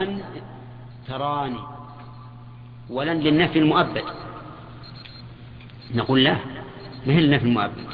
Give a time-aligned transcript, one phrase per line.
[0.00, 0.22] لن
[1.08, 1.58] تراني
[2.90, 4.04] ولن للنفي المؤبد.
[5.94, 6.36] نقول لا
[7.06, 7.86] ما هي للنفي المؤبد؟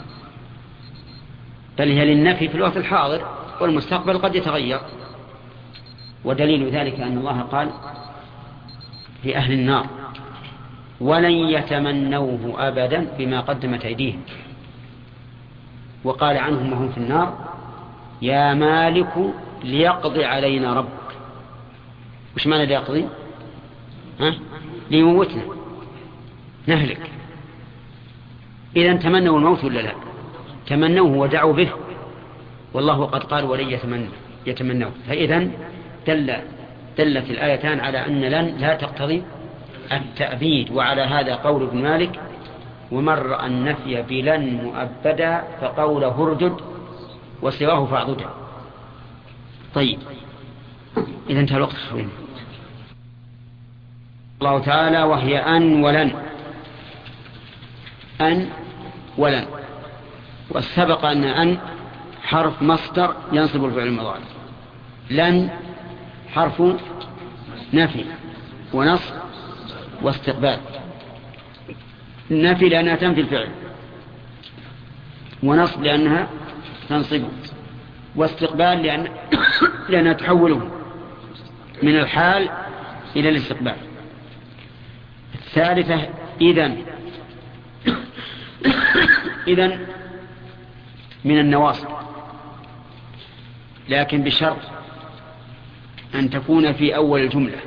[1.79, 3.27] بل هي للنفي في الوقت الحاضر
[3.61, 4.81] والمستقبل قد يتغير.
[6.25, 7.71] ودليل ذلك أن الله قال
[9.23, 9.87] في أهل النار
[11.01, 14.21] ولن يتمنوه أبدا بما قدمت أيديهم.
[16.05, 17.39] وقال عنهم وهم في النار
[18.23, 19.35] يا مالك
[19.65, 21.06] ليقضي علينا ربك.
[22.37, 23.05] وش معنى ليقضي
[24.21, 24.35] ها؟
[24.91, 25.43] ليموتنا.
[26.67, 27.11] نهلك.
[28.77, 29.93] إذا تمنوا الموت ولا لا؟
[30.67, 31.71] تمنوه ودعوا به.
[32.75, 34.09] والله قد قال ولن يتمنى
[34.47, 35.49] يتمنوا فإذا
[36.07, 36.37] دل
[36.99, 39.23] دلت الآيتان على أن لن لا تقتضي
[39.93, 40.71] التأبيد.
[40.71, 42.21] وعلى هذا قول ابن مالك
[42.93, 46.57] ومر النفي بلن مؤبدا فقوله هرجد
[47.43, 48.31] وسواه فاعضدا
[49.75, 49.99] طيب.
[51.31, 52.09] إذا انتهى الوقت الحرين
[54.43, 56.13] الله تعالى وهي أن ولن.
[58.21, 58.49] أن
[59.19, 59.47] ولن.
[60.51, 61.59] والسبق أن أن
[62.23, 64.21] حرف مصدر ينصب الفعل المضارع.
[65.11, 65.51] لن
[66.35, 66.63] حرف
[67.75, 68.05] نفي
[68.73, 69.15] ونصب
[70.03, 70.59] واستقبال.
[72.31, 73.49] نفي لأنها تنفي الفعل.
[75.43, 76.29] ونصب لأنها
[76.89, 77.29] تنصبه
[78.17, 79.09] واستقبال لأن
[79.91, 80.71] لأنها تحوله
[81.83, 82.49] من الحال
[83.17, 83.86] إلى الاستقبال.
[85.57, 86.09] الثالثة
[86.41, 86.85] إذن.
[89.49, 89.87] إذن
[91.25, 91.89] من النواصب.
[93.89, 94.57] لكن بشرط
[96.15, 97.59] أن تكون في أول الجملة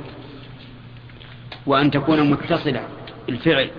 [1.66, 2.88] وأن تكون متصلة
[3.28, 3.70] الفعل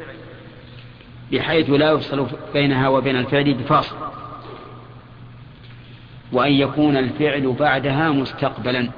[1.32, 3.96] بحيث لا يفصل بينها وبين الفعل بفاصل.
[6.32, 8.90] وأن يكون الفعل بعدها مستقبلا.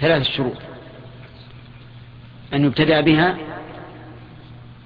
[0.00, 0.67] ثلاث شروط.
[2.54, 3.36] أن يبتدأ بها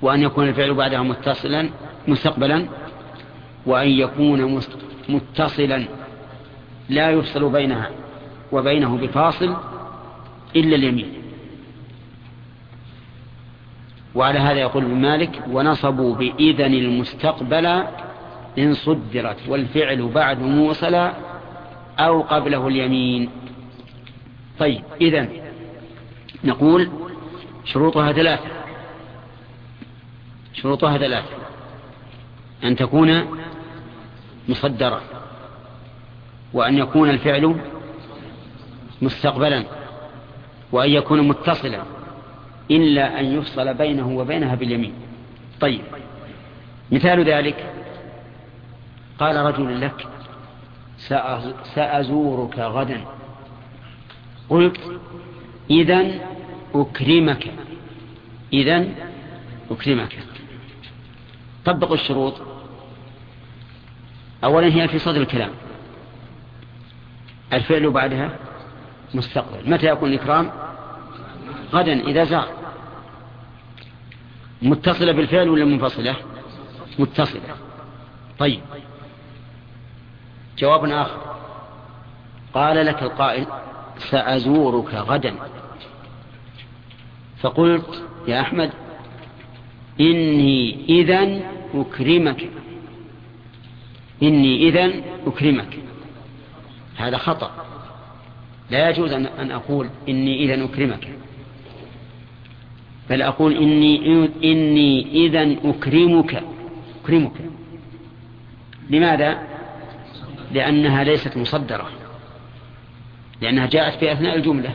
[0.03, 1.69] وأن يكون الفعل بعدها متصلا
[2.09, 2.67] مستقبلا
[3.67, 4.61] وأن يكون
[5.09, 5.85] متصلا.
[6.89, 7.91] لا يفصل بينها
[8.53, 9.57] وبينه بفاصل
[10.57, 11.13] إلا اليمين.
[14.15, 17.67] وعلى هذا يقول ابن مالك ونصبوا بإذن المستقبل
[18.59, 21.13] إن صدرت والفعل بعد موصلا
[21.99, 23.31] أو قبله اليمين.
[24.59, 25.29] طيب إذن
[26.45, 26.91] نقول
[27.65, 28.49] شروطها ثلاثة.
[30.55, 31.37] شروطها ثلاثة.
[32.65, 33.39] أن تكون
[34.49, 35.03] مصدرة
[36.53, 37.57] وأن يكون الفعل
[39.03, 39.65] مستقبلا
[40.73, 41.83] وأن يكون متصلا
[42.71, 44.95] إلا أن يفصل بينه وبينها باليمين.
[45.61, 45.83] طيب.
[46.93, 47.73] مثال ذلك
[49.19, 50.09] قال رجل لك
[51.75, 53.05] سأزورك غدا.
[54.51, 54.81] قلت
[55.71, 56.32] إذا
[56.75, 57.53] أكرمك.
[58.53, 58.89] إذا
[59.71, 60.19] أكرمك.
[61.65, 62.35] طبقوا الشروط.
[64.45, 65.51] أولا هي في صدر الكلام.
[67.53, 68.39] الفعل بعدها
[69.15, 69.71] مستقبل.
[69.71, 70.53] متى يكون الإكرام؟
[71.73, 72.49] غدا إذا زار.
[74.63, 76.17] متصلة بالفعل ولا منفصلة؟
[76.99, 77.41] متصلة.
[78.39, 78.61] طيب.
[80.59, 81.37] جواب آخر.
[82.55, 83.47] قال لك القائل
[83.99, 85.35] سأزورك غدا.
[87.43, 88.71] فقلت يا أحمد
[90.01, 91.41] إني إذا
[91.75, 92.49] أكرمك.
[94.23, 94.93] إني إذا
[95.27, 95.79] أكرمك.
[96.97, 97.51] هذا خطأ.
[98.71, 101.09] لا يجوز أن أقول إني إذا أكرمك.
[103.11, 106.43] بل أقول إني, إني إذا أكرمك.
[107.05, 107.33] أكرمك.
[108.91, 109.43] لماذا؟
[110.53, 111.91] لأنها ليست مصدرة.
[113.41, 114.75] لأنها جاءت في أثناء الجملة.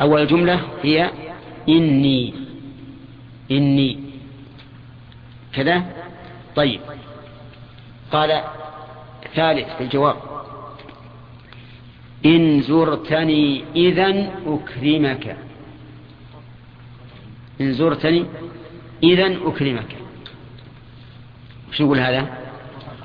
[0.00, 1.10] أول الجملة هي
[1.68, 2.34] إني
[3.50, 4.00] إني.
[5.52, 5.84] كذا؟
[6.56, 6.80] طيب.
[8.12, 8.44] قال
[9.34, 10.16] ثالث في الجواب.
[12.26, 15.36] إن زرتني إذا أكرمك.
[17.60, 18.26] إن زرتني
[19.02, 19.96] إذا أكرمك.
[21.70, 22.38] وش نقول هذا؟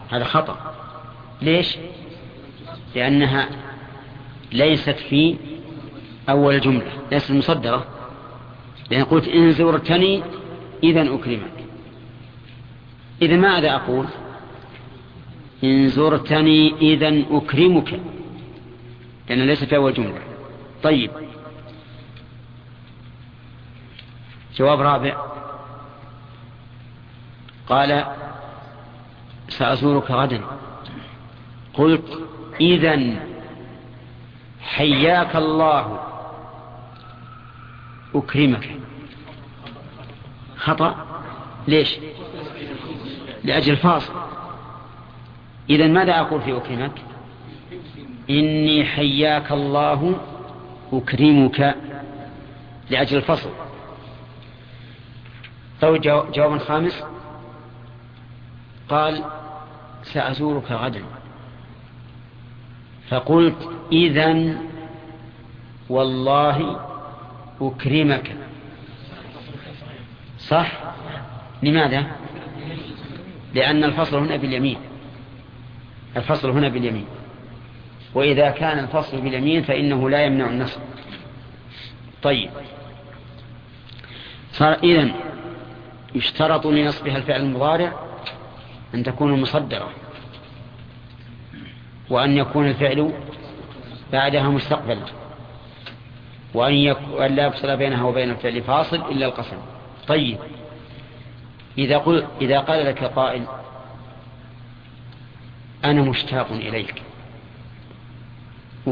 [0.10, 0.76] هذا خطأ.
[1.42, 1.78] ليش؟
[2.96, 3.50] لأنها
[4.52, 5.38] ليست في
[6.30, 7.99] أول الجملة ليست مصدرة.
[8.92, 10.24] لأن قلت إن زرتني
[10.84, 11.66] إذا أكرمك.
[13.22, 14.06] إذا ماذا أقول؟
[15.64, 18.00] إن زرتني إذا أكرمك.
[19.30, 20.22] لأن ليس في أول جملة
[20.84, 21.12] طيب.
[24.56, 25.26] جواب رابع.
[27.70, 28.06] قال
[29.50, 30.42] سأزورك غدا.
[31.74, 32.24] قلت
[32.62, 33.16] إذا
[34.62, 36.09] حياك الله.
[38.16, 38.70] أكرمك.
[40.58, 41.06] خطأ؟
[41.68, 41.96] ليش؟
[43.44, 44.14] لأجل فاصل
[45.70, 46.92] إذا ماذا أقول في أكرمك؟
[48.30, 50.16] إني حياك الله
[50.94, 51.76] أكرمك.
[52.90, 53.50] لأجل الفصل.
[55.82, 57.04] طيب جواب خامس.
[58.90, 59.24] قال
[60.04, 61.04] سأزورك غدا.
[63.10, 64.58] فقلت إذا
[65.90, 66.89] والله
[67.62, 68.36] أكرمك
[70.40, 70.72] صح؟
[71.64, 72.06] لماذا؟
[73.54, 74.78] لأن الفصل هنا باليمين.
[76.18, 77.06] الفصل هنا باليمين.
[78.14, 80.82] وإذا كان الفصل باليمين فإنه لا يمنع النصب.
[82.22, 82.50] طيب.
[84.52, 85.12] صار إذن
[86.16, 87.94] يشترط لنصبها الفعل المضارع
[88.96, 89.90] أن تكون مصدرة.
[92.10, 93.14] وأن يكون الفعل
[94.12, 95.19] بعدها مستقبلا.
[96.54, 96.98] وأن, يك...
[97.20, 99.58] لا يفصل بينها وبين الفعل فاصل إلا القسم.
[100.08, 100.38] طيب.
[101.78, 102.26] إذا, قل...
[102.42, 103.44] إذا قال لك قائل
[105.86, 107.02] أنا مشتاق إليك.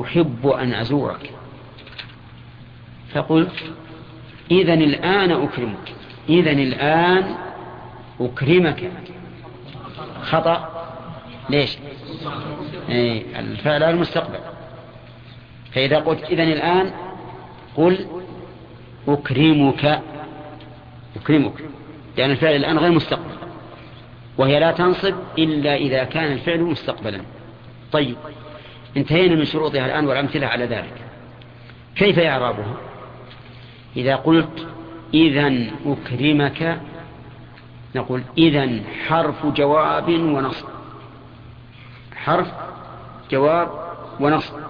[0.02, 1.32] أحب أن أزورك.
[3.14, 3.74] فقلت
[4.52, 5.94] إذا الآن أكرمك.
[6.30, 7.36] إذا الآن
[8.20, 8.92] أكرمك.
[10.22, 10.74] خطأ.
[11.50, 11.78] ليش؟
[12.90, 14.40] إيه الفعل المستقبل.
[15.72, 17.07] فإذا قلت إذا الآن
[17.78, 18.08] قل
[19.08, 20.02] أكرمك
[21.16, 21.54] أكرمك
[22.18, 23.38] لأن الفعل الآن غير مستقبل
[24.38, 27.22] وهي لا تنصب إلا إذا كان الفعل مستقبلا.
[27.92, 28.16] طيب
[28.98, 30.94] انتهينا من شروطها الآن والأمثلة على ذلك.
[31.96, 32.76] كيف إعرابها
[33.98, 34.68] إذا قلت
[35.14, 36.82] إذا أكرمك
[37.96, 38.70] نقول إذا
[39.08, 40.66] حرف جواب ونصب.
[42.16, 42.48] حرف
[43.32, 43.70] جواب
[44.20, 44.67] ونصب.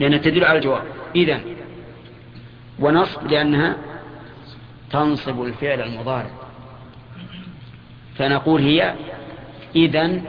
[0.00, 0.82] لأنها تدل على الجواب.
[1.16, 1.40] إذا
[2.78, 3.76] ونصب لأنها
[4.90, 6.30] تنصب الفعل المضارع.
[8.18, 8.94] فنقول هي
[9.76, 10.20] إذا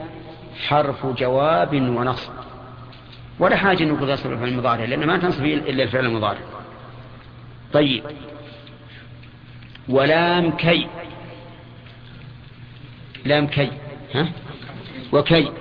[0.68, 2.32] حرف جواب ونصب.
[3.38, 6.40] ولا حاجة أن نقول تصل الفعل المضارع لأن ما تنصب إلا الفعل المضارع.
[7.72, 8.04] طيب.
[9.88, 10.86] ولام كي.
[13.24, 13.70] لام كي.
[14.14, 14.28] ها؟
[15.12, 15.52] وكي.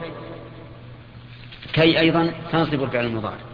[1.73, 3.46] كي أيضا تنصب الفعل المضارع.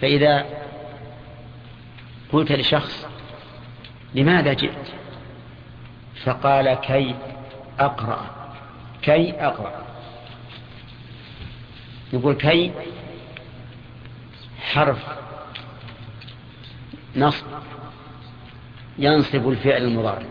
[0.00, 0.46] فإذا
[2.32, 3.06] قلت لشخص
[4.14, 4.88] لماذا جئت؟
[6.24, 7.14] فقال كي
[7.80, 8.38] أقرأ
[9.02, 9.84] كي أقرأ.
[12.12, 12.72] يقول كي
[14.60, 15.06] حرف
[17.16, 17.46] نصب
[18.98, 20.26] ينصب الفعل المضارع.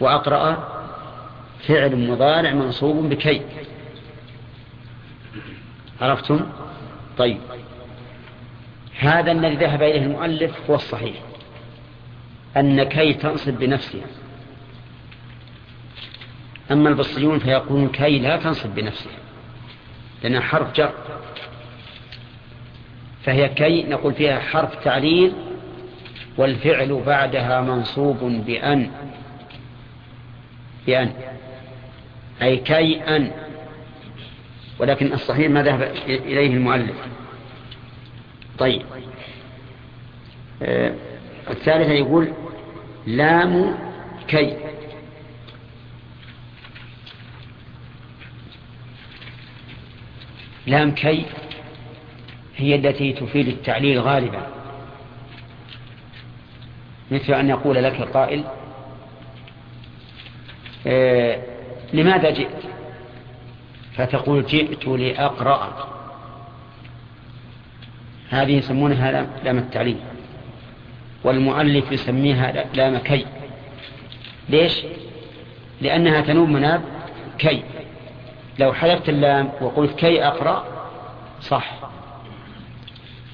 [0.00, 0.68] وأقرأ
[1.68, 3.42] فعل مضارع منصوب بكي.
[6.00, 6.46] عرفتم؟
[7.18, 7.38] طيب.
[8.98, 11.14] هذا الذي ذهب إليه المؤلف هو الصحيح.
[12.56, 14.06] أن كي تنصب بنفسها
[16.70, 19.12] أما البصريون فيقولون كي لا تنصب بنفسها
[20.22, 20.92] لأنها حرف جر.
[23.24, 25.32] فهي كي نقول فيها حرف تعليل
[26.36, 28.90] والفعل بعدها منصوب بأن.
[30.86, 31.12] بأن.
[32.42, 33.43] أي كي أن.
[34.78, 36.96] ولكن الصحيح ما ذهب إليه المؤلف.
[38.58, 38.82] طيب.
[40.62, 40.94] آه
[41.50, 42.32] الثالثة يقول
[43.06, 43.78] لام
[44.28, 44.56] كي.
[50.66, 51.24] لام كي
[52.56, 54.46] هي التي تفيد التعليل غالبا.
[57.10, 58.44] مثل أن يقول لك قائل
[60.86, 61.42] آه
[61.92, 62.73] لماذا جئت؟
[63.96, 65.88] فتقول جئت لأقرأ.
[68.30, 69.96] هذه يسمونها لام التعليل
[71.24, 73.26] والمؤلف يسميها لام كي.
[74.48, 74.82] ليش؟
[75.80, 76.82] لأنها تنوب مناب
[77.38, 77.62] كي.
[78.58, 80.64] لو حذفت اللام وقلت كي أقرأ
[81.40, 81.74] صح.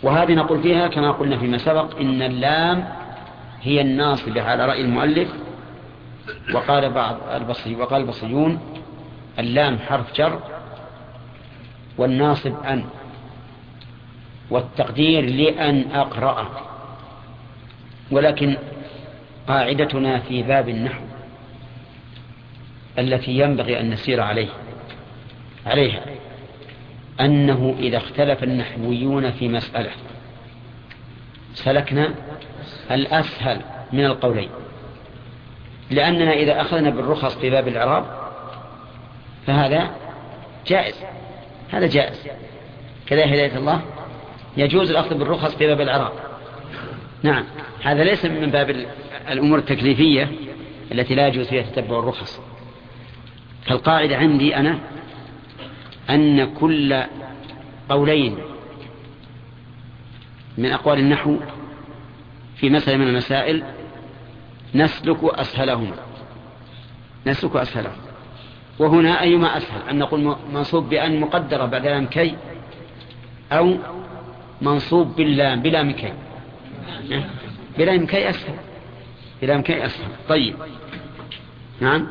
[0.02, 2.88] وهذه نقول فيها كما قلنا فيما سبق إن اللام
[3.62, 5.29] هي الناصبة على رأي المؤلف
[6.55, 8.80] وقال بعض البصري وقال البصريون
[9.39, 10.41] اللام حرف جر
[11.99, 12.85] والناصب أن
[14.51, 16.51] والتقدير لأن أقرأ
[18.11, 18.57] ولكن
[19.49, 21.03] قاعدتنا في باب النحو
[22.99, 24.49] التي ينبغي أن نسير عليه
[25.67, 26.05] عليها
[27.21, 29.91] أنه إذا اختلف النحويون في مسألة
[31.55, 32.15] سلكنا
[32.91, 33.61] الأسهل
[33.93, 34.49] من القولين
[35.91, 38.20] لأننا إذا أخذنا بالرخص في باب الإعراب
[39.50, 39.90] فهذا
[40.66, 40.95] جائز.
[41.71, 42.28] هذا جائز.
[43.07, 43.80] كذا هداية الله.
[44.57, 46.40] يجوز الأخذ بالرخص في باب العراق.
[47.23, 47.45] نعم.
[47.83, 48.87] هذا ليس من باب
[49.30, 50.30] الأمور التكليفية
[50.92, 52.40] التي لا يجوز فيها تتبع الرخص.
[53.66, 54.78] فالقاعدة عندي أنا
[56.11, 57.02] أن كل
[57.88, 58.38] قولين
[60.59, 61.37] من أقوال النحو
[62.57, 63.64] في مسألة من المسائل
[64.75, 65.97] نسلك أسهلهما.
[67.26, 68.10] نسلك أسهلهما.
[68.81, 72.37] وهنا أيما أسهل أن نقول منصوب بأن مقدرة بعد لام كي
[73.53, 73.77] أو
[74.63, 76.13] منصوب باللام بلام كي.
[77.79, 78.55] بلام كي أسهل.
[79.43, 80.09] بلام كي أسهل.
[80.29, 80.57] طيب.
[81.81, 82.07] نعم.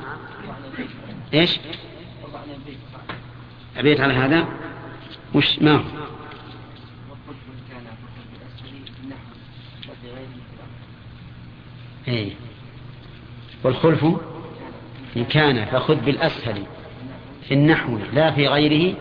[1.34, 1.60] إيش؟
[3.78, 4.48] أبيت على هذا؟
[5.36, 5.84] وش ما هو؟
[12.08, 12.32] إيه.
[13.64, 14.06] والخلف؟
[15.18, 16.64] إن كان فخذ بالأسهل
[17.48, 18.96] في النحو لا في غيره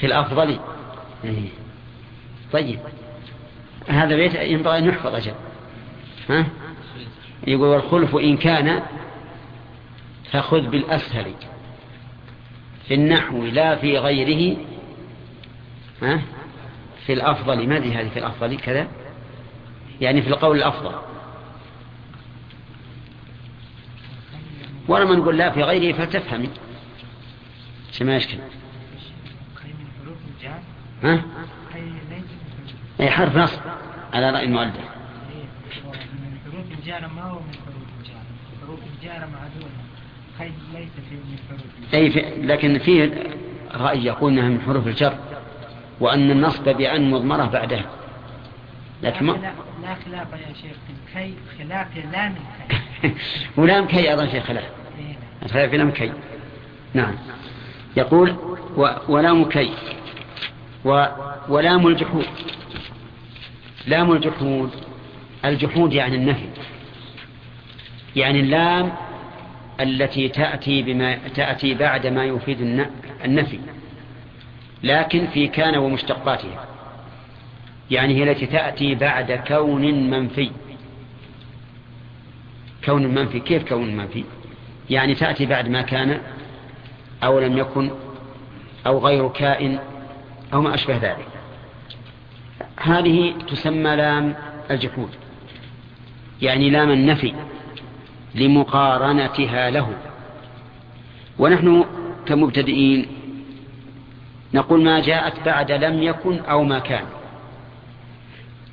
[0.00, 0.58] في الأفضل.
[1.24, 1.48] إيه.
[2.52, 2.78] طيب.
[3.88, 5.34] هذا بيت ينبغي أن يحفظ أجل.
[6.30, 6.46] ها؟
[7.46, 8.82] يقول والخلف إن كان
[10.30, 11.34] فخذ بالأسهل
[12.88, 14.56] في النحو لا في غيره.
[16.02, 16.22] ها؟
[17.06, 17.68] في الأفضل.
[17.68, 18.88] ما هذه في الأفضل؟ كذا.
[20.00, 20.94] يعني في القول الأفضل.
[24.88, 26.48] ولما نقول لا في غيره فتفهمي
[28.00, 28.38] ما يشكل
[31.02, 31.22] ها؟
[33.00, 33.60] أي حرف نصب
[34.12, 34.74] على رأي المؤلف.
[34.76, 38.24] من حروف الجارة ما هو من حروف الجارة
[38.66, 39.72] حروف الجارة معدولة
[40.38, 43.22] خير ليس في من حروف أي في لكن فيه
[43.74, 45.18] رأي يقول أنها من حروف الجر
[46.00, 47.84] وأن النصب بأن مضمرة بعدها.
[49.02, 49.34] لكن لا
[50.04, 50.76] خلاف يا شيخ
[51.14, 52.34] كي خلاف لام
[52.68, 52.76] كي.
[53.56, 54.64] ولام كي أيضا شيخ خلاف
[54.98, 55.48] إيه.
[55.48, 56.12] خلاف لام كي.
[56.94, 57.14] نعم.
[57.96, 58.36] يقول
[58.76, 58.88] و...
[59.08, 59.70] ولام كي.
[60.84, 61.06] و...
[61.48, 62.26] ولام الجحود.
[63.86, 64.70] لام الجحود.
[65.44, 66.48] الجحود يعني النفي
[68.16, 68.92] يعني اللام
[69.80, 72.86] التي تأتي بما تأتي بعد ما يفيد
[73.24, 73.58] النفي.
[74.82, 76.64] لكن في كان ومشتقاتها.
[77.90, 80.50] يعني هي التي تأتي بعد كون منفي.
[82.88, 84.24] كون منفي كيف كون منفي
[84.90, 86.20] يعني تأتي بعد ما كان
[87.24, 87.90] أو لم يكن
[88.86, 89.78] أو غير كائن
[90.52, 91.28] أو ما أشبه ذلك.
[92.76, 94.34] هذه تسمى لام
[94.70, 95.08] الجحود.
[96.42, 97.34] يعني لام النفي
[98.34, 99.92] لمقارنتها له.
[101.38, 101.84] ونحن
[102.26, 103.06] كمبتدئين
[104.54, 107.04] نقول ما جاءت بعد لم يكن أو ما كان.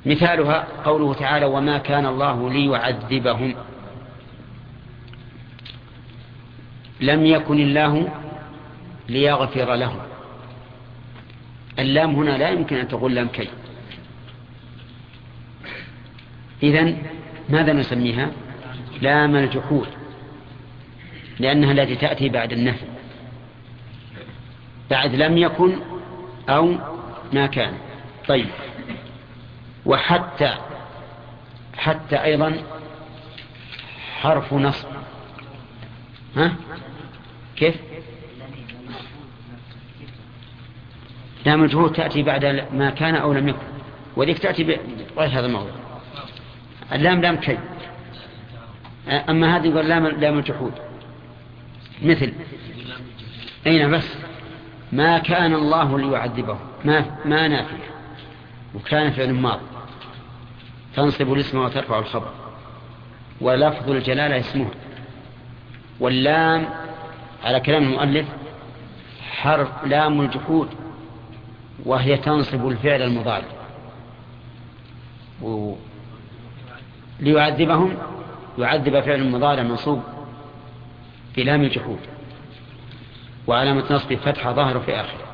[0.06, 3.54] مثالها قوله تعالى وما كان الله ليعذبهم
[7.00, 8.08] لم يكن الله
[9.08, 10.00] ليغفر لهم
[11.78, 13.48] اللام هنا لا يمكن أن تقول لام كي.
[16.62, 17.02] إذن
[17.48, 18.30] ماذا نسميها؟
[19.00, 19.88] لام الجحود
[21.38, 22.86] لأنها التي تأتي بعد النفي.
[24.90, 25.78] بعد لم يكن
[26.48, 26.74] أو
[27.32, 27.72] ما كان.
[28.28, 28.48] طيب.
[29.86, 30.54] وحتى
[31.76, 32.56] حتى أيضا
[34.20, 34.88] حرف نصب.
[36.36, 36.52] ها؟
[37.56, 37.74] كيف؟
[41.46, 43.66] لام الجهود تأتي بعد ما كان أو لم يكن.
[44.16, 45.72] وذيك تأتي بغير هذا الموضوع
[46.92, 47.58] اللام لام كي.
[49.08, 50.72] أما هذه يقول لام, لام الجحود.
[52.02, 52.32] مثل.
[53.66, 54.14] أين بس.
[54.92, 57.90] ما كان الله ليعذبه ما, ما نافية.
[58.74, 59.60] وكان فعل ماض.
[60.96, 62.30] تنصب الاسم وترفع الخبر.
[63.40, 64.68] ولفظ الجلالة اسمه.
[66.00, 66.66] واللام
[67.46, 68.26] على كلام المؤلف
[69.30, 70.68] حرف لام الجحود
[71.84, 73.46] وهي تنصب الفعل المضارع.
[77.20, 77.96] ليعذبهم
[78.58, 80.02] يعذب فعل المضارع منصوب
[81.34, 81.98] في لام الجحود
[83.46, 85.26] وعلامة نصب فتحة ظاهر في آخره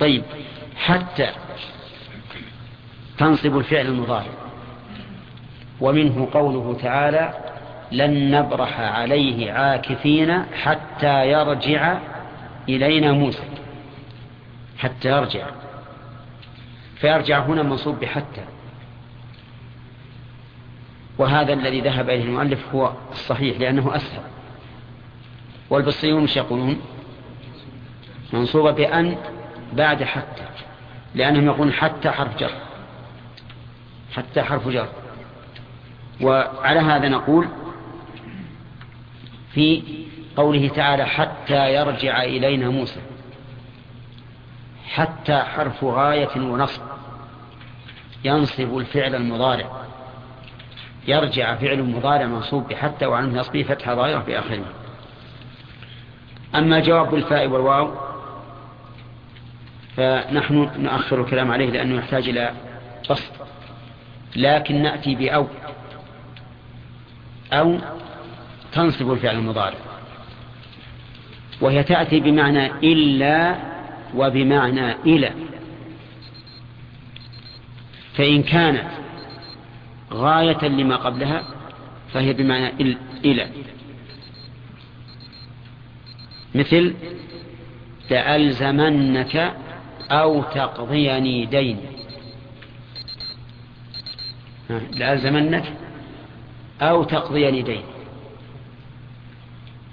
[0.00, 0.22] طيب
[0.76, 1.30] حتى
[3.18, 4.32] تنصب الفعل المضارع
[5.80, 7.51] ومنه قوله تعالى
[7.92, 11.98] لن نبرح عليه عاكفين حتى يرجع
[12.68, 13.42] إلينا موسى.
[14.78, 15.46] حتى يرجع.
[16.96, 18.44] فيرجع هنا منصوب بحتى.
[21.18, 24.22] وهذا الذي ذهب إليه المؤلف هو الصحيح لأنه أسهل.
[25.70, 26.80] والبصريون مش يقولون؟
[28.32, 29.16] منصوبة بأن
[29.72, 30.42] بعد حتى.
[31.14, 32.52] لأنهم يقولون حتى حرف جر.
[34.16, 34.88] حتى حرف جر.
[36.20, 37.48] وعلى هذا نقول
[39.54, 39.82] في
[40.36, 43.00] قوله تعالى حتى يرجع إلينا موسى.
[44.88, 46.82] حتى حرف غاية ونصب.
[48.24, 49.82] ينصب الفعل المضارع.
[51.08, 54.64] يرجع فعل مضارع منصوب بحتى وعن نصبه فتح ظاهرة في آخره.
[56.54, 57.94] أما جواب بالفاء والواو
[59.96, 62.52] فنحن نؤخر الكلام عليه لأنه يحتاج إلى
[63.10, 63.32] بسط.
[64.36, 65.46] لكن نأتي بأو.
[67.52, 67.78] أو
[68.72, 69.78] تنصب الفعل المضارع.
[71.60, 73.56] وهي تأتي بمعنى إلا
[74.14, 75.32] وبمعنى إلى.
[78.14, 78.90] فإن كانت
[80.12, 81.42] غاية لما قبلها
[82.12, 83.48] فهي بمعنى إلى.
[86.54, 86.94] مثل
[88.10, 89.54] لألزمنك
[90.10, 91.80] أو تقضيني دين.
[94.92, 95.64] لألزمنك
[96.82, 97.82] أو تقضيني دين.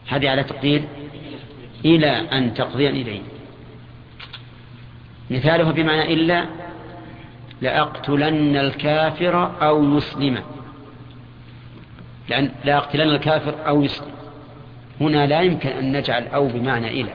[0.10, 0.84] هذه على تقدير
[1.86, 3.24] إلى أن تقضيني دين
[5.30, 6.46] مثاله بمعنى إلا
[7.62, 10.44] لأقتلن الكافر أو يسلم.
[12.30, 14.12] لأن لأقتلن الكافر أو يسلم.
[15.02, 17.12] هنا لا يمكن أن نجعل أو بمعنى إلى.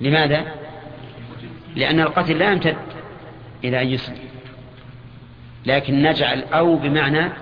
[0.00, 0.44] لماذا؟
[1.76, 2.76] لأن القتل لا يمتد
[3.64, 4.28] إلى أن يسلم.
[5.66, 7.32] لكن نجعل أو بمعنى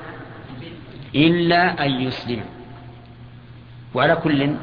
[1.15, 2.56] إلا أن يسلم.
[3.97, 4.55] وعلى كل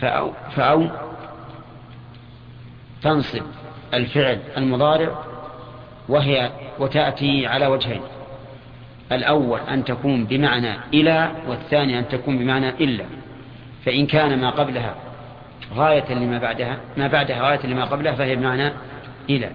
[0.00, 0.88] فأو, فأو
[3.02, 3.42] تنصب
[3.94, 5.24] الفعل المضارع
[6.08, 8.00] وهي وتأتي على وجهين.
[9.12, 13.04] الأول أن تكون بمعنى إلى والثاني أن تكون بمعنى إلا.
[13.84, 14.94] فإن كان ما قبلها
[15.74, 18.72] غاية لما بعدها ما بعدها غاية لما قبلها فهي بمعنى
[19.30, 19.50] إلى.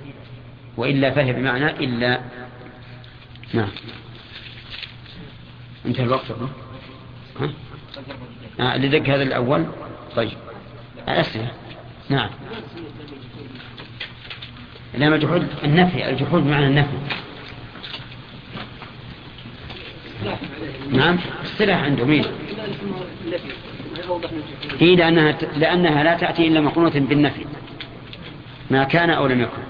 [0.78, 2.20] وإلا فهي بمعنى إلا.
[3.54, 3.70] نعم.
[5.86, 6.32] انتهى الوقت.
[7.40, 7.50] ها؟
[8.60, 9.66] آه اللي دق هذا الأول.
[10.16, 10.38] طيب.
[11.08, 11.52] أسئلة
[12.10, 12.30] نعم.
[14.94, 16.10] لما جحود النفي.
[16.10, 16.98] الجحود بمعنى النفي.
[20.92, 21.18] نعم.
[21.44, 22.24] السلاح عندهم إيه
[24.82, 27.46] إيه لأنها, لأنها لا تأتي إلا مقرونة بالنفي.
[28.72, 29.62] ما كان أو لم يكن.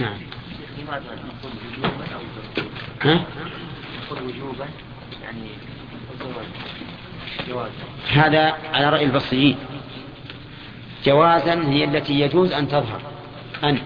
[0.00, 0.16] نعم.
[3.02, 3.24] ها؟
[8.12, 9.56] هذا على رأي البصريين.
[11.04, 13.00] جوازا هي التي يجوز أن تظهر.
[13.64, 13.78] أن.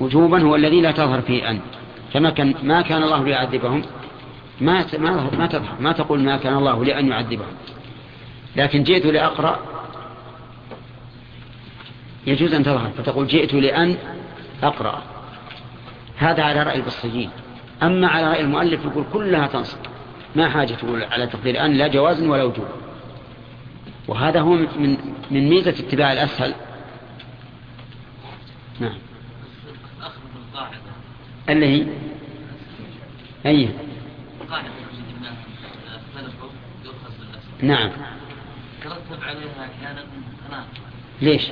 [0.00, 1.60] وجوبا هو الذي لا تظهر فيه أن.
[2.12, 3.82] فما كان ما كان الله ليعذبهم.
[4.60, 5.76] ما ما ما تظهر.
[5.80, 7.54] ما تقول ما كان الله لأن يعذبهم.
[8.56, 9.58] لكن جئت لأقرأ.
[12.26, 12.90] يجوز أن تظهر.
[12.98, 13.96] فتقول جئت لأن
[14.62, 15.02] أقرأ.
[16.16, 17.30] هذا على رأي البصريين.
[17.82, 19.93] أما على رأي المؤلف يقول كلها تنصب.
[20.36, 22.68] ما حاجة تقول على تقدير أن لا جواز ولا وجوب.
[24.08, 24.96] وهذا هو من
[25.30, 26.54] من ميزة اتباع الأسهل.
[28.80, 28.98] نعم.
[31.48, 31.86] اللي هي؟
[33.46, 33.68] أي.
[37.62, 37.90] نعم.
[38.84, 40.04] ترتب عليها أحيانا
[41.22, 41.50] ليش؟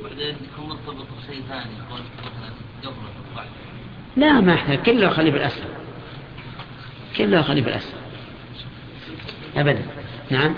[0.00, 1.70] وبعدين يكون مرتبط بشيء ثاني
[4.16, 5.79] لا ما احتاج كله خليه بالأسفل
[7.16, 7.96] كله خليه بالأسفل
[9.56, 9.82] أبدا.
[10.30, 10.54] نعم.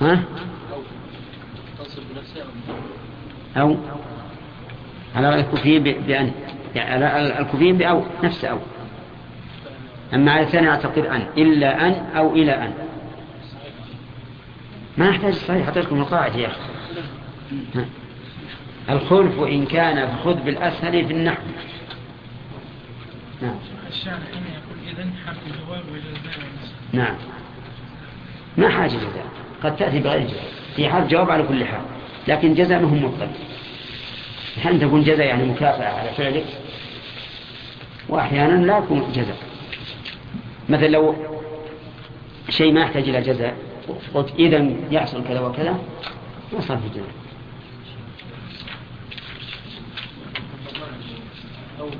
[0.00, 0.24] ها؟
[3.56, 3.76] أو.
[5.16, 6.32] على رأي الكوفيين بأن
[6.76, 8.58] على الكوفيين بأو نفس أو.
[10.14, 11.26] أما على الثاني أعتقد أن.
[11.38, 12.72] إلا أن أو إلى أن.
[14.98, 16.60] ما نحتاج الصحيح أعطيكم القاعدة يا أخي.
[18.90, 21.42] الخلف وإن كان خذ بالأسهل في النحو.
[23.42, 23.56] نعم.
[23.88, 25.82] الشارع يقول إذن حرف الجواب
[26.92, 27.14] نعم.
[28.56, 29.26] ما حاجة جزاء
[29.62, 30.44] قد تأتي بغير جزاء.
[30.76, 31.80] في حرف جواب على كل حال.
[32.28, 33.30] لكن جزاء مهم مطلق.
[34.62, 36.46] هل تكون جزاء يعني مكافأة على فعلك؟
[38.08, 39.36] وأحيانا لا يكون جزاء.
[40.68, 41.14] مثلا لو
[42.48, 43.56] شيء ما يحتاج إلى جزاء
[44.14, 45.78] قلت إذا يحصل كذا وكذا
[46.52, 47.08] ما صار في جزاء
[51.80, 51.90] إيه،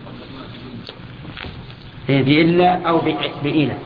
[2.09, 2.99] بإلا أو
[3.43, 3.79] بإلى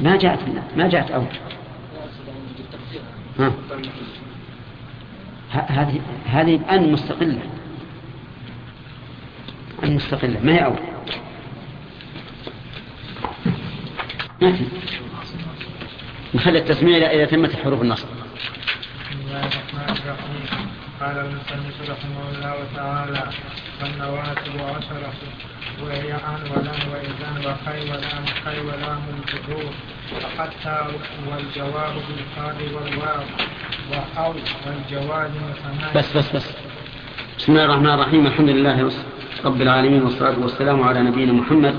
[0.00, 0.38] ما جاءت
[0.76, 1.24] ما جاءت أو
[3.38, 3.52] ها.
[5.50, 7.42] هذه هذه أن مستقلة.
[9.84, 10.40] أن مستقلة.
[10.40, 10.78] ما هي أول؟
[14.40, 14.68] نأتي
[16.34, 18.06] نخلي التسمية إذا تمت حروف النصب.
[21.00, 23.22] قال المصنف رحمه الله تعالى
[23.82, 25.12] والنواسب عشرة
[25.82, 29.72] وهي أن ولن وإذن وخي ولام خي ولام الجذور
[30.16, 30.86] وحتى
[31.30, 33.24] والجواب بالفاء والواو
[33.90, 34.34] وأو
[34.66, 36.52] والجواب مثنان بس بس بس.
[37.38, 38.26] بسم الله الرحمن الرحيم.
[38.26, 38.90] الحمد لله
[39.44, 41.74] رب العالمين والصلاة والسلام على نبينا محمد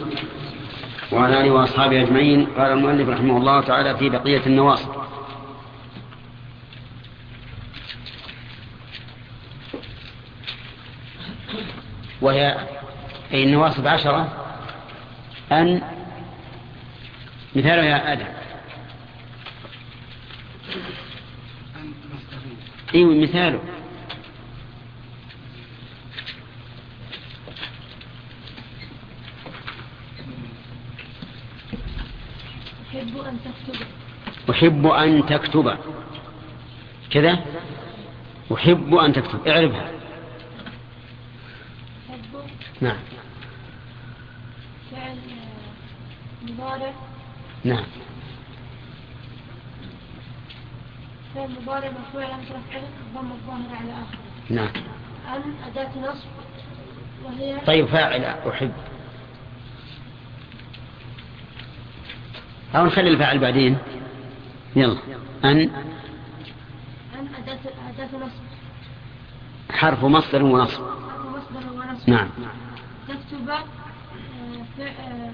[1.12, 2.48] وعلى آله وأصحابه أجمعين.
[2.58, 4.95] قال المؤلف رحمه الله تعالى في بقية النواصب
[12.26, 12.58] وهي
[13.34, 14.46] أي النواصب عشرة
[15.52, 15.82] أن
[17.56, 18.26] مثاله يا آدم.
[22.96, 23.60] أيوة مثاله.
[32.92, 33.86] أحب أن تكتب
[34.50, 35.78] أحب أن تكتب.
[37.12, 37.40] كذا؟
[38.54, 39.48] أحب أن تكتب.
[39.48, 39.95] اعرفها.
[42.82, 42.98] نعم.
[44.92, 45.18] فعل
[46.44, 46.94] مضارع
[47.64, 47.84] نعم.
[51.36, 54.20] فعل مضارع مرفوع علامة رفعه الضم الظاهر على آخره.
[54.50, 54.70] نعم.
[55.28, 56.28] أن أداة نصب
[57.26, 58.72] وهي طيب فاعل أحب.
[62.76, 63.78] أو نخلي الفاعل بعدين.
[64.76, 64.98] يلا.
[65.44, 67.60] أن أن أداة
[67.90, 68.46] أداة نصب.
[69.72, 70.84] حرف مصدر ونصب.
[70.84, 72.10] حرف مصدر ونصب.
[72.10, 72.30] نعم.
[73.08, 73.64] تكتب آه،
[74.82, 75.32] آه،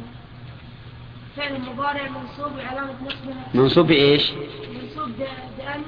[1.37, 3.35] فعل مضارع منصوب علامة نصبه.
[3.53, 5.09] منصوب بإيش؟ منصوب
[5.57, 5.81] بأن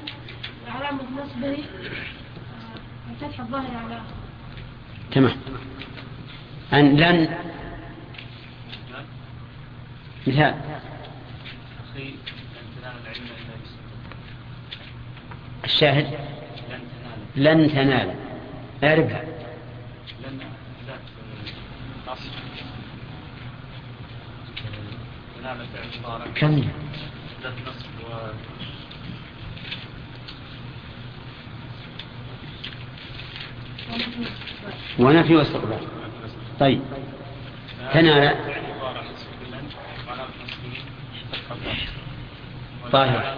[0.68, 1.48] وعلامة نصبه.
[1.54, 4.02] آه، الفتح الظاهر على.
[5.12, 5.36] تمام.
[6.74, 7.38] أن لن.
[10.28, 10.56] مثال.
[11.92, 12.16] أخي لن
[12.82, 13.84] تنال العلم إلا بالصبر
[15.66, 16.06] الشاهد.
[16.70, 16.80] لن
[17.36, 17.58] تنال.
[17.58, 18.16] لن تنال.
[18.84, 19.43] اعرفها.
[22.08, 22.30] نصر
[26.04, 26.64] مضارع كم؟
[35.00, 35.78] ونفي واستقبال.
[36.60, 36.82] طيب.
[37.92, 38.36] الضاد.
[42.92, 43.38] طاهر.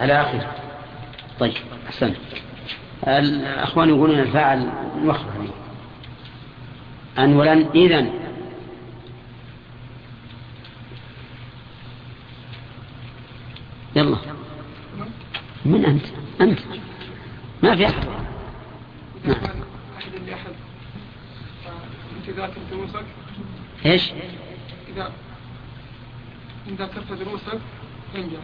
[0.00, 0.46] على آخر
[1.40, 1.52] طيب
[1.86, 2.14] أحسن
[3.08, 5.61] الأخوان يقولون الفاعل نوخر عليه
[7.18, 8.12] أن ولن إذن.
[13.96, 14.16] يلا.
[15.64, 16.04] من أنت؟
[16.40, 16.58] أنت.
[17.62, 18.06] ما في أحد.
[19.24, 19.46] إذا نعم.
[19.46, 19.62] كان
[19.98, 20.52] أحد لأحد
[21.64, 23.04] فأنت ذاكر دروسك
[23.86, 24.12] إيش؟
[24.88, 25.12] إذا
[26.68, 27.60] إن ذاكرت دروسك
[28.14, 28.40] تنجح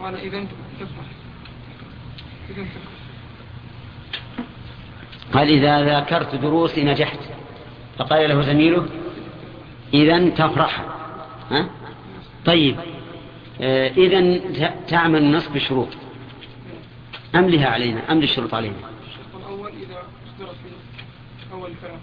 [0.00, 0.50] وأنا إذا أنت
[0.80, 1.06] تفلح
[2.50, 2.99] إذا تفلح
[5.32, 7.18] قال إذا ذاكرت دروسي نجحت.
[7.98, 8.86] فقال له زميله
[9.94, 10.84] إذا تفرح.
[11.50, 11.70] ها؟
[12.46, 12.76] طيب.
[13.96, 15.88] إذا تعمل نصب شروط.
[17.34, 21.98] أم لها علينا؟ أم للشروط علينا؟ الشرط الأول إذا أصدرت في أول فعل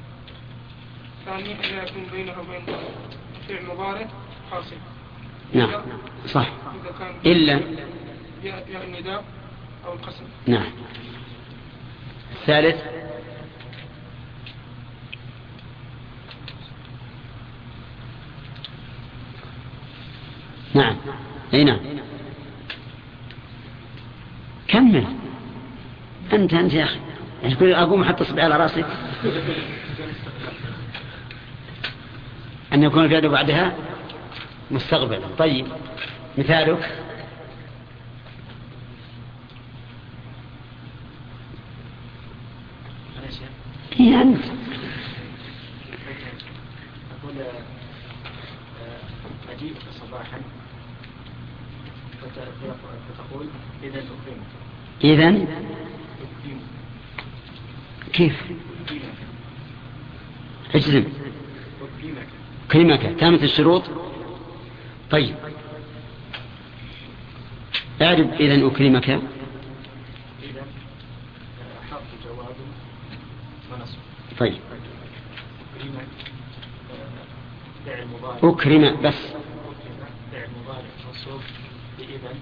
[1.26, 2.62] ثانيا إذا يكون بينه وبين
[3.48, 4.08] فعل مضارع
[4.52, 4.76] حاصل.
[5.54, 5.72] نعم
[6.26, 6.48] صح.
[6.82, 7.54] إذا كان إلا
[8.44, 9.24] يا النداء
[9.86, 10.24] أو القسم.
[10.48, 10.72] نعم.
[12.32, 12.84] الثالث
[20.78, 20.96] نعم.
[21.54, 21.80] أي نعم.
[24.68, 25.06] كمل.
[26.34, 27.00] أنت أنت يا أخي.
[27.44, 28.84] يعني كل أقوم أحط اصبعي على رأسي.
[32.74, 33.76] أن يكون الفعل بعدها
[34.72, 35.28] مستقبلا.
[35.38, 35.66] طيب.
[36.38, 36.92] مثالك.
[43.96, 44.44] هي أنت
[47.20, 50.42] أقول آه، أجيبك صباحا
[52.22, 52.50] فت-
[53.18, 53.48] فتقول
[53.84, 54.00] إذا
[55.04, 55.48] أكرمك
[58.14, 58.44] كيف؟
[60.76, 61.04] اجزم.
[62.72, 63.16] كلمك.
[63.20, 63.84] تامة الشروط.
[65.12, 65.36] طيب.
[68.02, 69.22] اعرف إذا إذا
[73.72, 73.98] ونصب
[74.40, 74.60] طيب.
[78.44, 79.98] أكرم بس أكرم
[80.32, 81.42] فعل مضارع منصوب
[82.00, 82.34] بإذا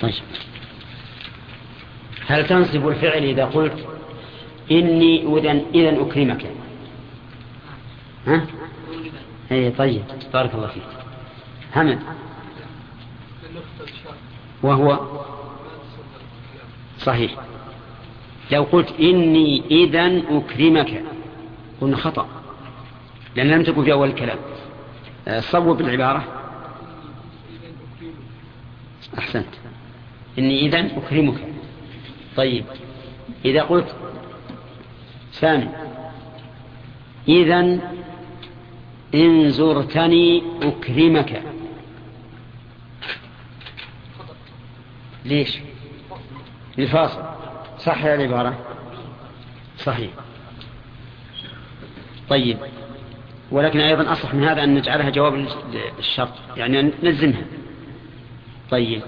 [0.00, 0.14] طيب.
[2.26, 3.86] هل تنصب الفعل إذا قلت
[4.70, 6.46] إني إذا إذا أكرمك؟
[8.26, 8.46] ها؟
[9.52, 10.02] أي طيب.
[10.32, 10.82] بارك الله فيك.
[13.82, 14.14] الشرط
[14.62, 14.98] وهو؟
[16.98, 17.32] صحيح.
[18.50, 21.02] لو قلت إني إذا أكرمك
[21.80, 22.28] قلنا خطأ
[23.36, 24.38] لأن لم تكن في أول الكلام.
[25.28, 26.41] آه، صوب العبارة.
[29.18, 29.54] أحسنت.
[30.38, 31.48] إني إذا أكرمك.
[32.36, 32.64] طيب.
[33.44, 33.96] إذا قلت
[35.32, 35.68] سامي
[37.28, 37.78] إذا
[39.14, 41.42] إن زرتني أكرمك.
[45.24, 45.58] ليش؟
[46.78, 47.22] الفاصل
[47.78, 48.58] صح العبارة
[49.78, 50.10] صحيح.
[52.28, 52.58] طيب.
[53.50, 55.46] ولكن أيضا أصح من هذا أن نجعلها جواب
[55.98, 57.44] الشرط يعني نلزمها.
[58.72, 59.02] طيب.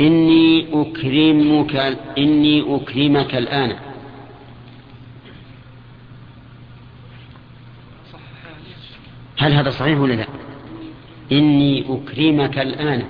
[0.00, 1.76] إني أكرمك
[2.18, 3.76] إني أكرمك الآن.
[9.38, 10.26] هل هذا صحيح ولا لا؟
[11.32, 13.06] إني أكرمك الآن.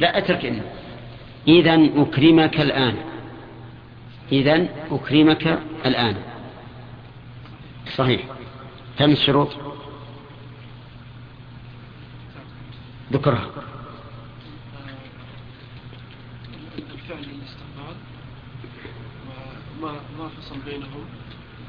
[0.00, 0.62] لا أترك إن
[1.48, 2.96] إذا أكرمك الآن.
[4.32, 6.16] إذا أكرمك الآن.
[7.96, 8.41] صحيح.
[8.98, 9.48] كم الشروط
[13.12, 13.50] ذكرها
[16.78, 17.96] الفعل الاستقبال
[19.78, 21.04] وما ما فصل بينهم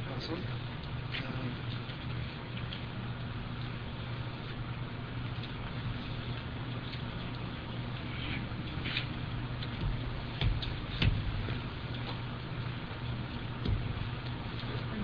[0.10, 0.38] فاصل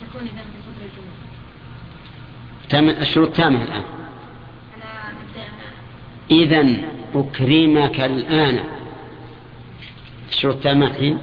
[0.02, 1.40] تكون إذا في صدر الجملة تام
[2.74, 3.84] الشروط تامة الآن.
[6.32, 6.76] إذا
[7.16, 8.64] أكرمك الآن.
[10.30, 11.18] الشروط تامة الحين.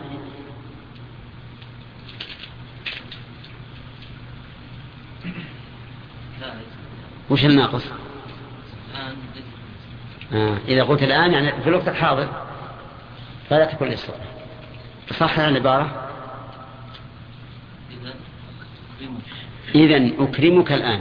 [7.31, 7.85] وش الناقص؟
[10.33, 10.59] آه.
[10.69, 12.29] إذا قلت الآن يعني في الوقت الحاضر
[13.51, 14.19] فلا تكون الإصرار
[15.19, 16.11] صح العبارة؟
[19.75, 21.01] إذا أكرمك الآن.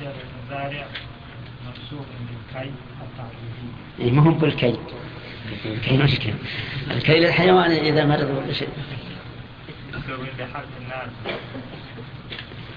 [0.00, 0.12] فعل
[0.50, 0.86] المضارع
[1.66, 2.70] منصوب بالكي
[3.02, 4.78] التعليمي إيه ما هو بالكي
[5.64, 6.34] الكي مشكلة
[6.90, 8.68] الكي للحيوان إذا مرض ولا شيء
[10.38, 11.08] بحرف الناس.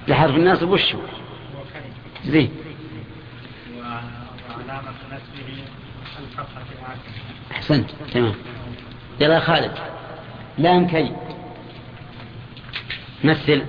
[0.08, 2.32] لحرف الناصب وشه وكي.
[2.32, 2.52] زين.
[3.76, 5.64] و- وعلامة نصبه
[6.20, 6.62] الفتحة
[7.52, 7.90] أحسنت.
[8.14, 8.34] تمام.
[9.20, 9.72] يلا خالد.
[10.58, 11.12] لام كي.
[13.24, 13.66] مثل.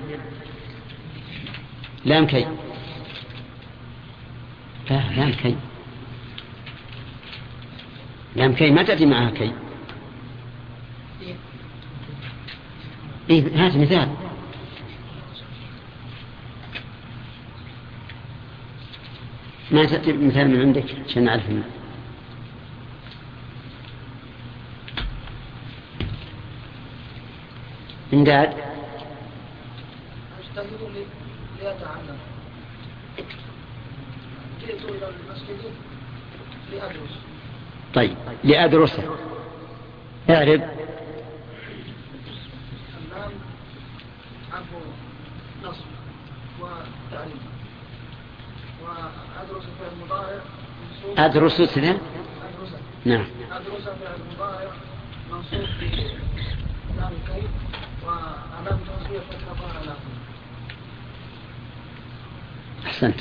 [2.04, 2.46] لام كي.
[4.96, 5.56] لام كي.
[8.36, 9.52] لام كي ما تأتي معها كي.
[13.30, 14.08] إيه هات مثال.
[19.70, 21.48] ما تأتي مثال من عندك؟ عشان نعرف.
[21.50, 21.64] منه
[28.12, 28.48] امداد
[30.40, 31.06] أجتهد ل-
[31.64, 32.18] لأتعلم
[33.16, 34.51] جئت إلى المسجد لأدرس
[37.94, 39.02] طيب لأدرسه
[40.30, 40.62] اعرب
[45.64, 45.84] نصب
[46.60, 47.38] وتعليم
[48.82, 49.92] وأدرس فعل
[50.82, 53.26] منصوب أدرس أدرس نعم.
[53.52, 54.70] أدرس فعل المضارع
[55.30, 55.68] منصوب
[56.94, 57.48] بلام الكي
[58.06, 58.78] وعلامة
[59.30, 59.94] فتحة ظاهرة على.
[62.86, 63.20] أحسنت.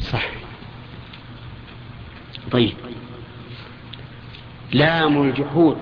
[0.00, 0.28] صح.
[2.50, 2.74] طيب.
[4.72, 5.78] لام الجحود.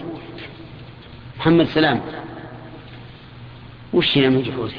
[1.38, 2.00] محمد سلام.
[3.92, 4.72] وش لام الجحود؟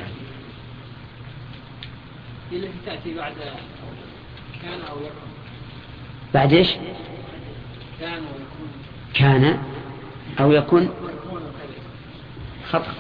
[2.52, 3.34] هذه التي تأتي بعد
[4.64, 5.32] كان أو يكون.
[6.34, 6.74] بعد إيش؟
[8.00, 8.70] كان ويكون
[9.14, 9.60] كان
[10.40, 10.84] أو يكون.
[10.84, 11.42] يكون
[12.70, 12.94] خطأ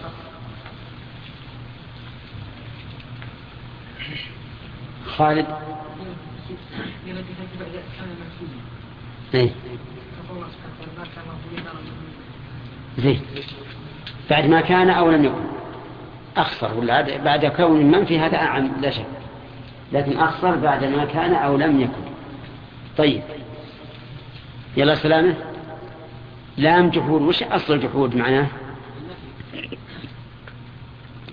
[5.06, 5.47] خالد.
[9.34, 9.50] إيه
[12.98, 13.22] زين
[14.30, 15.44] بعد ما كان أو لم يكن
[16.38, 19.06] أخسر ولا بعد كون منفي هذا أعم لا شك
[19.94, 22.12] لكن أخسر بعد ما كان أو لم يكن
[22.98, 23.22] طيب
[24.78, 25.34] يلا سلامة
[26.58, 28.48] لام جحود وش أصل الجحود معناه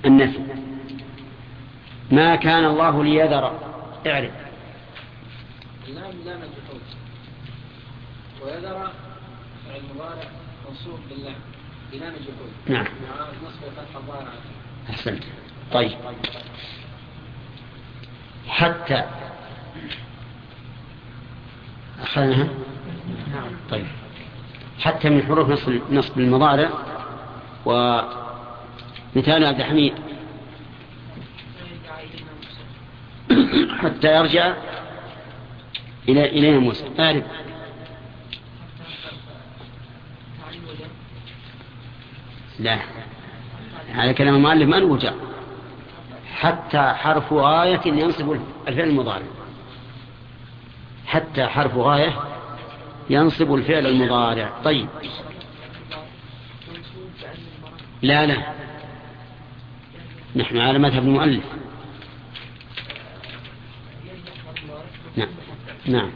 [0.04, 0.38] النفي
[2.10, 3.52] ما كان الله ليذر
[4.06, 4.43] اعرف
[5.88, 6.82] اللام لام الجحود
[8.42, 8.90] ويذر
[9.68, 10.28] فعل مضارع
[10.68, 11.34] منصوب باللام
[11.92, 12.86] بلام الجحود نعم.
[13.10, 14.32] وعلامة نصب الفتحة الظاهرة
[14.90, 15.22] أحسنت.
[15.72, 15.98] طيب.
[18.48, 19.04] حتى
[22.02, 22.48] أخذناها؟
[23.70, 23.86] طيب.
[24.80, 26.70] حتى من حروف نصب نصب المضارع
[27.66, 29.94] ومثال عبد الحميد.
[33.78, 34.54] حتى يرجع
[36.08, 36.84] إلى إلينا موسى.
[36.98, 37.24] أعرف
[42.58, 42.78] لا.
[43.94, 45.12] على كلام المؤلف ما نوجع
[46.34, 48.32] حتى حرف غاية ينصب
[48.68, 49.26] الفعل المضارع.
[51.06, 52.12] حتى حرف غاية
[53.10, 54.52] ينصب الفعل المضارع.
[54.64, 54.88] طيب.
[58.02, 58.42] لا لا.
[60.36, 61.44] نحن على مذهب المؤلف.
[65.16, 65.28] نعم.
[65.86, 66.10] نعم.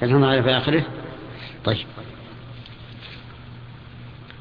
[0.00, 0.84] فالهم في آخره؟
[1.64, 1.86] طيب.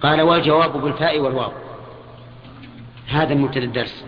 [0.01, 1.51] قال والجواب بالفاء والواو.
[3.07, 4.05] هذا مبتدأ الدرس.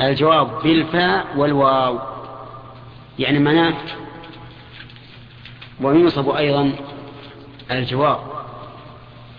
[0.00, 1.98] الجواب بالفاء والواو.
[3.18, 3.74] يعني معناه
[5.80, 6.72] وينصب أيضا
[7.70, 8.18] الجواب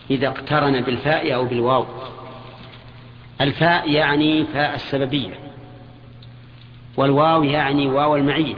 [0.09, 1.85] إذا اقترن بالفاء أو بالواو.
[3.41, 5.33] الفاء يعني فاء السببية.
[6.97, 8.55] والواو يعني واو المعية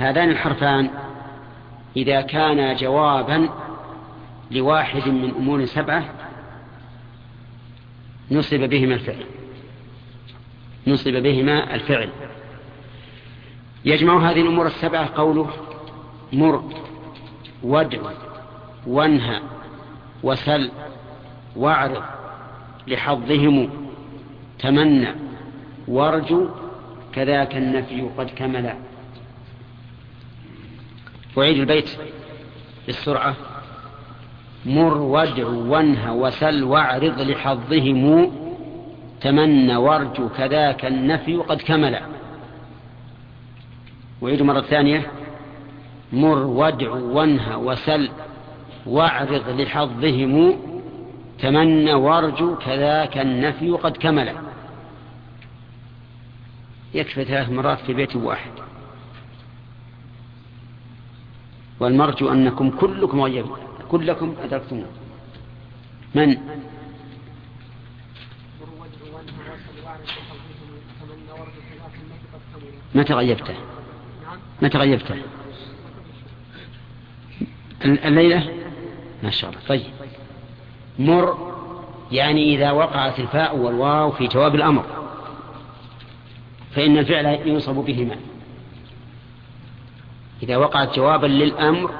[0.00, 0.90] هذان الحرفان
[1.96, 3.48] إذا كان جوابا
[4.50, 6.04] لواحد من أمور سبعة
[8.30, 9.24] نصب بهما الفعل.
[10.86, 12.10] نصب بهما الفعل.
[13.84, 15.50] يجمع هذه الأمور السبعة قوله
[16.32, 16.64] مر
[17.62, 18.00] وادع
[18.86, 19.40] وانهى
[20.22, 20.70] وسل
[21.56, 22.02] واعرض
[22.86, 23.70] لحظهم
[24.58, 25.14] تمنى
[25.88, 26.48] وارجو
[27.12, 28.74] كذاك النفي قد كمل
[31.38, 31.90] أعيد البيت
[32.86, 33.36] بالسرعة.
[34.66, 38.32] مر وادع وانهى وسل واعرض لحظهم
[39.20, 42.00] تمنى وارجو كذاك النفي قد كمل.
[44.22, 45.06] وعيد مرة ثانية.
[46.12, 48.10] مر وادع وانهى وسل
[48.86, 50.56] واعرض لحظهم
[51.38, 54.34] تمنى وارجو كذاك النفي قد كمل.
[56.94, 58.50] يكفي ثلاث مرات في بيت واحد.
[61.80, 63.56] والمرجو أنكم كلكم غيبتم
[63.90, 64.86] كلكم أدركتموه.
[66.14, 66.36] من؟
[72.94, 73.54] متى غيبته؟
[74.62, 75.14] متى غيبته؟
[77.84, 78.50] الليلة؟
[79.22, 79.62] ما شاء الله.
[79.68, 79.92] طيب.
[80.98, 81.50] مر
[82.12, 84.84] يعني إذا وقعت الفاء والواو في جواب الأمر
[86.74, 88.16] فإن الفعل ينصب بهما
[90.42, 91.94] إذا وقعت جوابا للأمر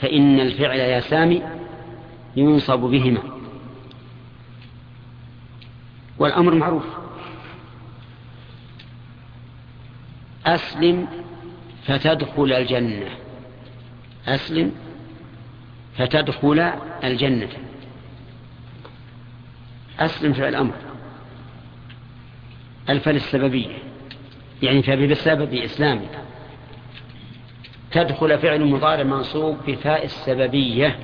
[0.00, 1.42] فإن الفعل يا سامي
[2.36, 3.22] ينصب بهما.
[6.18, 6.84] والأمر معروف.
[10.46, 11.08] أسلم
[11.84, 13.10] فتدخل الجنة.
[14.26, 14.72] أسلم
[15.98, 16.58] فتدخل
[17.04, 17.48] الجنة.
[20.00, 20.74] أسلم فعل الأمر
[22.88, 23.78] الفل السببية.
[24.62, 26.29] يعني فبسبب إسلامك
[27.92, 30.98] تدخل فعل مضارع منصوب بفاء السببية.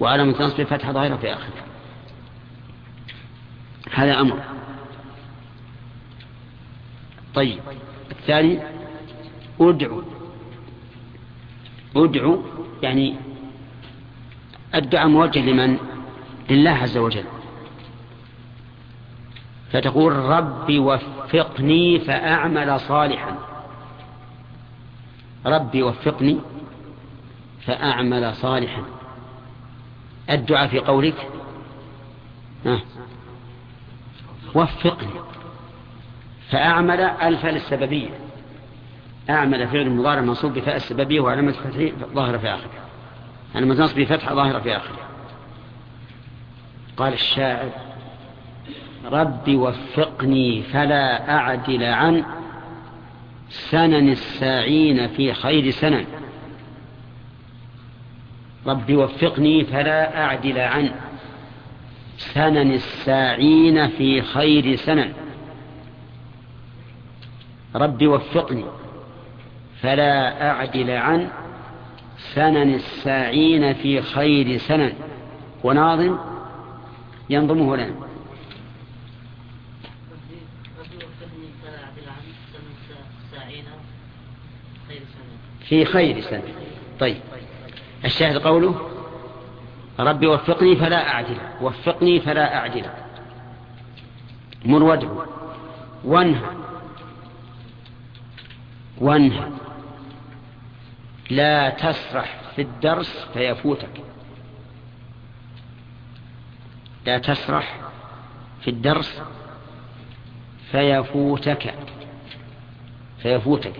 [0.00, 1.64] وعلى نصب فتح ظاهرة في آخره
[3.92, 4.40] هذا أمر.
[7.34, 7.60] طيب.
[8.10, 8.60] الثاني
[9.60, 10.02] أدعو.
[11.96, 12.42] أدعو
[12.82, 13.16] يعني
[14.74, 15.78] الدعاء موجه لمن؟
[16.50, 17.24] لله عز وجل.
[19.72, 23.53] فتقول رب وفقني فأعمل صالحا.
[25.46, 26.40] ربي وفقني
[27.66, 28.82] فأعمل صالحا.
[30.30, 31.28] الدعاء في قولك؟
[32.66, 32.80] ها.
[34.54, 35.20] وفقني
[36.50, 38.10] فأعمل ألف للسببية
[39.30, 42.70] أعمل فعل مضارع منصوب بفاء السببية وعلامة فتحه ظاهرة في آخره.
[43.54, 44.98] علامة نصب بفتح ظاهرة في آخره.
[46.96, 47.70] قال الشاعر
[49.04, 52.24] رب وفقني فلا أعدل عن
[53.54, 56.04] سنن الساعين في خير سنن.
[58.66, 60.90] رب وفقني فلا أعدل عن
[62.18, 65.12] سنن الساعين في خير سنن.
[67.74, 68.64] رب وفقني
[69.82, 71.28] فلا أعدل عن
[72.34, 74.92] سنن الساعين في خير سنن.
[75.64, 76.18] وناظم
[77.30, 77.94] ينظمه لنا.
[85.74, 86.42] في خير سنة.
[87.00, 87.16] طيب
[88.04, 88.88] الشاهد قوله
[89.98, 92.84] ربي وفقني فلا أعدل وفقني فلا أعدل
[94.64, 95.24] مر وادعو
[96.04, 96.50] وانهى
[98.98, 99.48] وانهى.
[101.30, 104.00] لا تسرح في الدرس فيفوتك.
[107.06, 107.80] لا تسرح
[108.60, 109.22] في الدرس
[110.70, 111.74] فيفوتك
[113.18, 113.74] فيفوتك.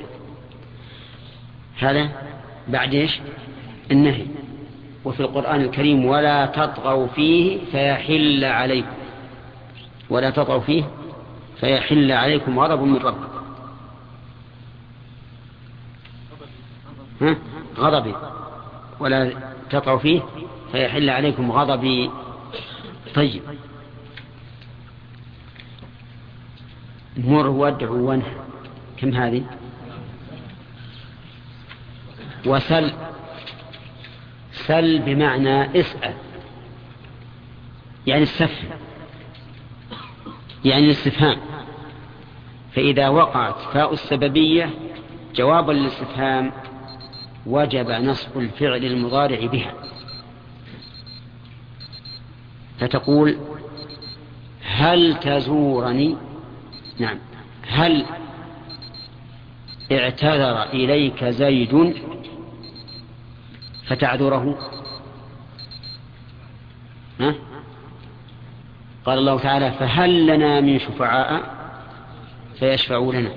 [1.78, 2.08] هذا
[2.68, 3.20] بعد إيش؟
[3.90, 4.26] النهي.
[5.04, 8.94] وفي القرآن الكريم ولا تطغوا فيه فيحل عليكم.
[10.10, 10.84] ولا تطغوا فيه
[11.60, 13.44] فيحل عليكم غضب من ربكم.
[17.20, 17.36] ها؟
[17.78, 18.14] غضبي.
[19.00, 19.32] ولا
[19.70, 20.22] تطغوا فيه
[20.72, 22.10] فيحل عليكم غضبي.
[23.14, 23.42] طيب.
[27.16, 28.32] مر وادعو وانهى.
[28.96, 29.44] كم هذه؟
[32.46, 32.92] وسل.
[34.52, 36.14] سل بمعنى اسأل.
[38.06, 38.68] يعني السفه
[40.64, 41.38] يعني الاستفهام.
[42.72, 44.70] فإذا وقعت فاء السببية
[45.34, 46.52] جوابا للاستفهام
[47.46, 49.74] وجب نصب الفعل المضارع بها.
[52.78, 53.38] فتقول
[54.62, 56.16] هل تزورني؟
[56.98, 57.18] نعم.
[57.68, 58.04] هل
[59.92, 61.94] اعتذر إليك زيد؟
[63.86, 64.58] فتعذره؟
[67.20, 67.34] ها؟
[69.04, 71.54] قال الله تعالى فهل لنا من شفعاء؟
[72.58, 73.30] فيشفعوا لنا.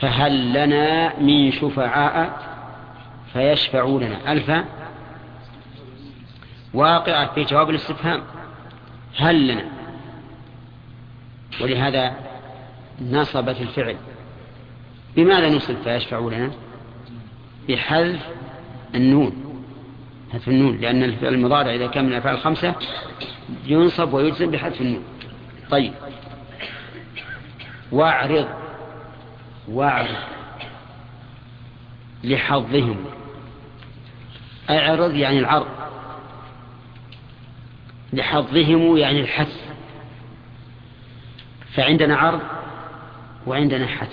[0.00, 2.48] فهل لنا من شفعاء؟
[3.32, 4.32] فيشفعوا لنا.
[4.32, 4.64] ألفا
[6.74, 8.22] واقعة في جواب الاستفهام.
[9.16, 9.64] هل لنا.
[11.60, 12.14] ولهذا
[13.02, 13.96] نصبت الفعل.
[15.16, 16.50] بماذا نصب فيشفعوا لنا؟
[17.68, 18.26] بحذف
[18.94, 19.48] النون
[20.32, 22.74] حذف النون لأن الفعل المضارع إذا كان من الأفعال الخمسة
[23.66, 25.04] ينصب ويجزم بحذف النون.
[25.70, 25.92] طيب.
[27.92, 28.48] واعرض
[29.68, 30.16] واعرض
[32.24, 33.04] لحظهم.
[34.70, 35.68] اعرض يعني العرض.
[38.12, 39.68] لحظهم يعني الحث
[41.74, 42.40] فعندنا عرض
[43.46, 44.12] وعندنا حث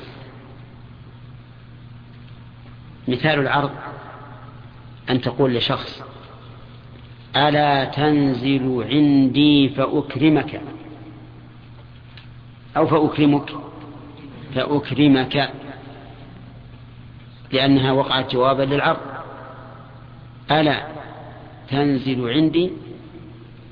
[3.07, 3.71] مثال العرض.
[5.09, 6.01] أن تقول لشخص
[7.35, 10.61] ألا تنزل عندي فأكرمك؟
[12.77, 13.49] أو فأكرمك؟
[14.55, 15.49] فأكرمك.
[17.51, 18.99] لأنها وقعت جوابا للعرض
[20.51, 20.87] ألا
[21.69, 22.71] تنزل عندي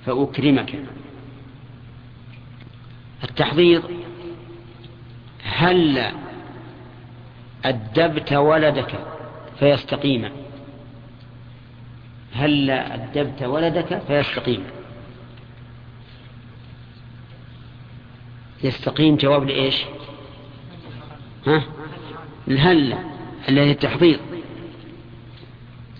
[0.05, 0.75] فأكرمك؟
[3.23, 3.81] التحضير
[5.43, 6.11] هل
[7.65, 8.99] أدبت ولدك
[9.59, 10.42] فيستقيم
[12.33, 14.63] هل أدبت ولدك؟ فيستقيم.
[18.63, 19.83] يستقيم جواب لإيش؟
[21.47, 21.63] ها؟
[22.47, 22.97] الهل
[23.49, 24.19] الذي التحضير.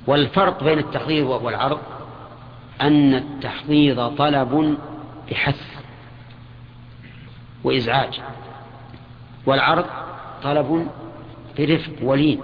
[0.08, 1.80] والفرق بين التحضير والعرض
[2.82, 4.78] أن التحضير طلب
[5.32, 5.62] بحث
[7.64, 8.22] وإزعاج
[9.46, 9.86] والعرض
[10.44, 10.88] طلب
[11.58, 12.40] برفق ولين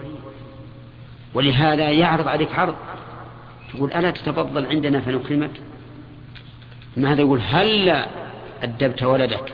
[1.34, 2.76] ولهذا يعرض عليك عرض.
[3.74, 5.62] تقول ألا تتفضل عندنا فنكرمك؟
[6.98, 8.06] ما هذا يقول؟ هل
[8.62, 9.54] أدبت ولدك؟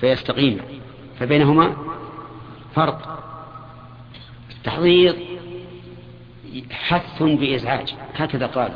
[0.00, 0.60] فيستقيم.
[1.18, 1.76] فبينهما
[2.74, 3.24] فرق.
[4.64, 5.16] تحضير
[6.70, 7.94] حث بإزعاج.
[8.14, 8.72] هكذا قال.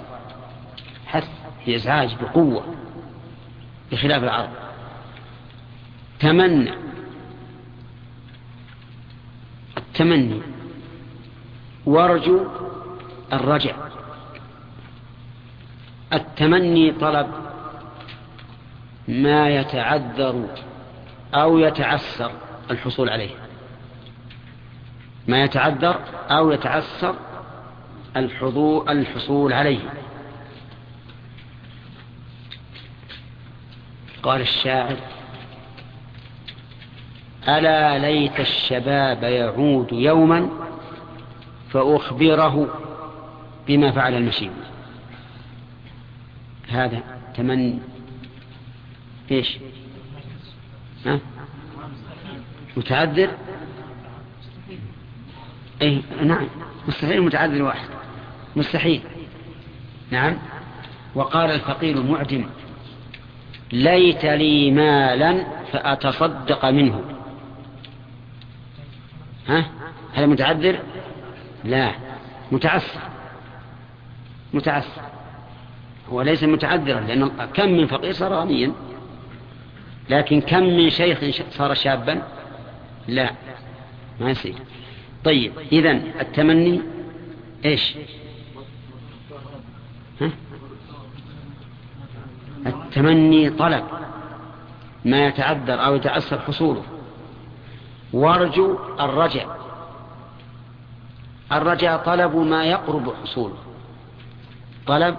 [1.06, 1.28] حث
[1.66, 2.74] بإزعاج بقوة.
[3.92, 4.50] بخلاف العرض
[6.20, 6.72] تمنى.
[9.78, 10.40] التمني.
[11.86, 12.46] وارجو
[13.32, 13.87] الرجع.
[16.12, 17.26] التمني طلب
[19.08, 20.46] ما يتعذر
[21.34, 22.30] أو يتعسر
[22.70, 23.30] الحصول عليه.
[25.26, 26.00] ما يتعذر
[26.30, 27.14] أو يتعسر
[28.88, 29.80] الحصول عليه.
[34.22, 34.96] قال الشاعر
[37.48, 40.48] ألا ليت الشباب يعود يوما
[41.70, 42.68] فأخبره
[43.66, 44.52] بما فعل المشيب.
[46.68, 47.02] هذا
[47.34, 47.78] تمني
[49.30, 49.58] إيش؟
[51.06, 51.20] ها؟
[52.76, 53.30] متعذر؟
[55.82, 56.48] أي نعم
[56.88, 57.88] مستحيل متعذر واحد
[58.56, 59.02] مستحيل.
[60.10, 60.38] نعم.
[61.14, 62.46] وقال الفقير المعدم
[63.72, 67.02] ليت لي مالا فأتصدق منه.
[69.48, 69.64] ها؟
[70.14, 70.78] هذا متعذر؟
[71.64, 71.92] لا.
[72.52, 73.00] متعسر.
[74.54, 75.02] متعسر.
[76.10, 78.72] هو ليس متعذرا لأن كم من فقير صار غنيا.
[80.10, 82.22] لكن كم من شيخ صار شابا؟
[83.08, 83.30] لا
[84.20, 84.54] ما يصير.
[85.24, 86.82] طيب إذا التمني
[87.64, 87.96] إيش؟
[90.20, 90.30] ها؟
[92.66, 93.84] التمني طلب
[95.04, 96.82] ما يتعذر أو يتعسر حصوله.
[98.12, 99.46] وارجو الرجع.
[101.52, 103.56] الرجاء طلب ما يقرب حصوله.
[104.86, 105.16] طلب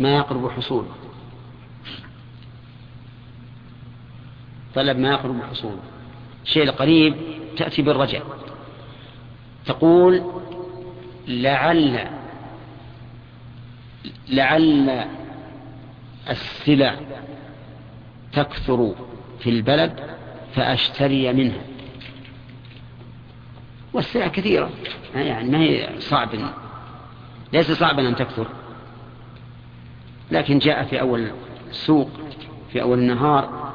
[0.00, 0.88] ما يقرب حصوله.
[4.74, 5.80] طلب ما يقرب حصوله.
[6.44, 7.16] الشيء القريب
[7.56, 8.26] تأتي بالرجاء.
[9.66, 10.22] تقول
[11.28, 12.08] لعل
[14.28, 15.04] لعل
[16.30, 17.00] السلع
[18.32, 18.94] تكثر
[19.40, 20.16] في البلد
[20.54, 21.62] فأشتري منها.
[23.92, 24.70] والسلع كثيرة.
[25.14, 26.28] يعني ما هي صعب
[27.52, 28.46] ليس صعبا أن تكثر.
[30.30, 31.30] لكن جاء في أول
[31.70, 32.10] السوق
[32.72, 33.72] في أول النهار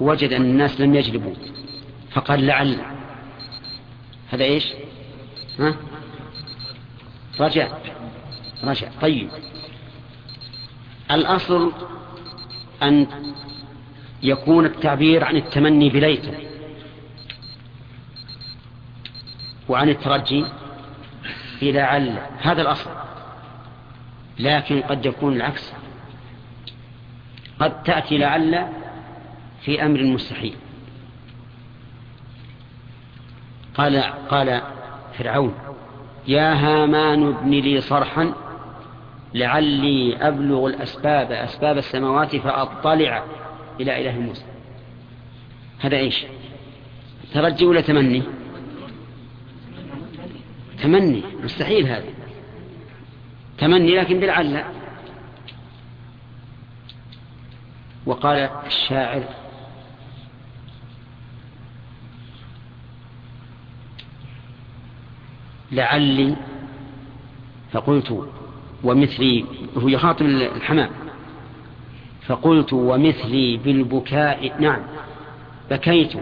[0.00, 1.34] وجد أن الناس لم يجلبوا.
[2.10, 2.78] فقال لعل
[4.30, 4.72] هذا إيش؟
[5.58, 5.76] ها؟
[7.40, 7.68] رجع
[8.64, 8.88] رجع.
[9.00, 9.28] طيب.
[11.10, 11.72] الأصل
[12.82, 13.06] أن
[14.22, 16.34] يكون التعبير عن التمني بليته
[19.68, 20.44] وعن الترجي
[21.62, 23.05] بلعل هذا الأصل.
[24.38, 25.72] لكن قد يكون العكس.
[27.60, 28.66] قد تأتي لعل
[29.60, 30.54] في أمر مستحيل.
[33.74, 34.62] قال قال
[35.18, 35.54] فرعون
[36.28, 38.34] يا هامان ابن لي صرحا
[39.34, 43.24] لعلي أبلغ الأسباب أسباب السماوات فأطلع
[43.80, 44.44] إلى إله موسى.
[45.80, 46.24] هذا إيش؟
[47.34, 48.22] ترجي ولا تمني؟
[50.82, 52.15] تمني مستحيل هذا.
[53.58, 54.64] تمني لكن بالعلة
[58.06, 58.36] وقال
[58.66, 59.22] الشاعر
[65.72, 66.36] لعلي
[67.72, 68.28] فقلت
[68.84, 69.44] ومثلي
[69.76, 70.90] هو يخاطب الحمام
[72.26, 74.82] فقلت ومثلي بالبكاء نعم
[75.70, 76.12] بكيت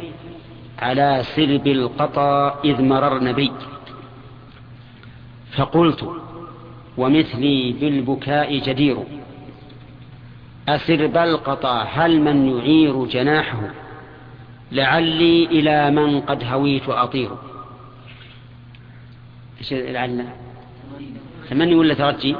[0.78, 3.53] على سرب القطا إذ مررن بي
[5.57, 6.24] فقلت
[6.99, 8.97] ومثلي بالبكاء جدير.
[10.68, 13.70] أسر بلقطا هل من يعير جناحه؟
[14.72, 17.30] لعلي إلى من قد هويت أطير
[19.70, 20.24] لعل؟
[21.51, 22.36] تمني ولا ترجي؟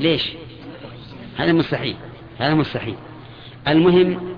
[0.00, 0.32] ليش؟
[1.36, 1.96] هذا مستحيل
[2.38, 2.94] هذا مستحيل
[3.68, 4.36] المهم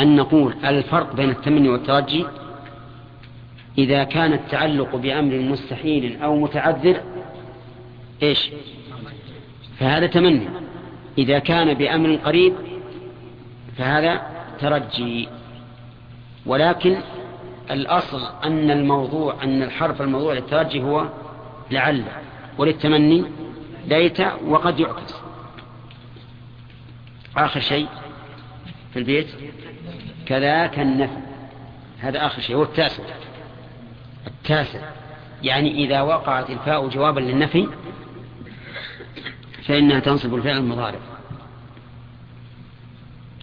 [0.00, 2.24] أن نقول الفرق بين التمني والترجي
[3.78, 7.00] إذا كان التعلق بأمر مستحيل أو متعذر
[8.22, 8.50] إيش؟
[9.78, 10.48] فهذا تمني.
[11.18, 12.54] إذا كان بأمر قريب
[13.76, 14.22] فهذا
[14.60, 15.28] ترجي.
[16.46, 16.96] ولكن
[17.70, 21.08] الأصل أن الموضوع أن الحرف الموضوع للترجي هو
[21.70, 22.04] لعل.
[22.58, 23.24] وللتمني
[23.86, 25.14] ليت وقد يعكس.
[27.36, 27.88] آخر شيء
[28.92, 29.28] في البيت.
[30.26, 31.18] كذاك النفي.
[31.98, 32.56] هذا آخر شيء.
[32.56, 33.02] هو التاسع.
[34.26, 34.80] التاسع.
[35.42, 37.68] يعني إذا وقعت الفاء جوابا للنفي
[39.68, 40.98] فإنها تنصب الفعل المضارع.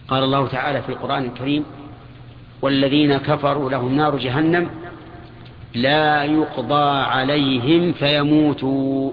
[0.08, 1.64] قال الله تعالى في القرآن الكريم
[2.62, 4.70] والذين كفروا لهم نار جهنم
[5.74, 9.12] لا يقضى عليهم فيموتوا.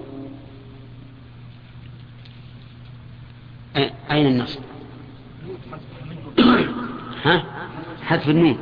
[4.10, 4.60] أين النصب؟
[7.24, 7.44] ها؟
[8.02, 8.58] حذف النون.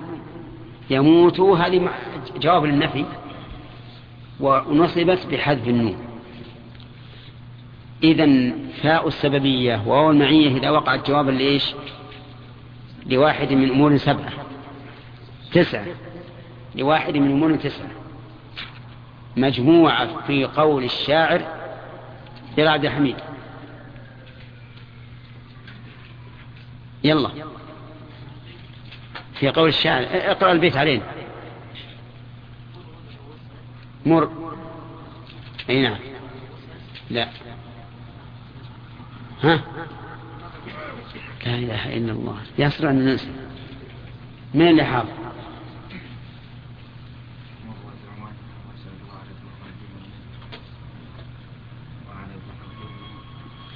[0.91, 1.89] يموتوا هذه
[2.37, 3.05] جواب للنفي.
[4.41, 6.12] ونصبت بحذف النون.
[8.03, 11.75] إذا فاء السببية وهو المعية إذا وقعت جوابا لإيش؟
[13.07, 14.33] لواحد من أمور سبعة.
[15.53, 15.87] تسعة.
[16.75, 17.89] لواحد من أمور تسعة.
[19.37, 21.43] مجموعة في قول الشاعر
[22.59, 23.17] يا عبد الحميد.
[27.05, 27.31] يلا.
[29.35, 30.07] في قول الشاعر.
[30.13, 31.03] اقرأ البيت علينا.
[34.07, 34.31] مر.
[35.71, 35.99] أي نعم.
[37.11, 37.29] لا.
[39.43, 39.61] ها؟
[41.47, 42.37] لا إله إلا الله.
[42.59, 43.29] يصل أن ننسى
[44.55, 45.13] من اللي حاضر؟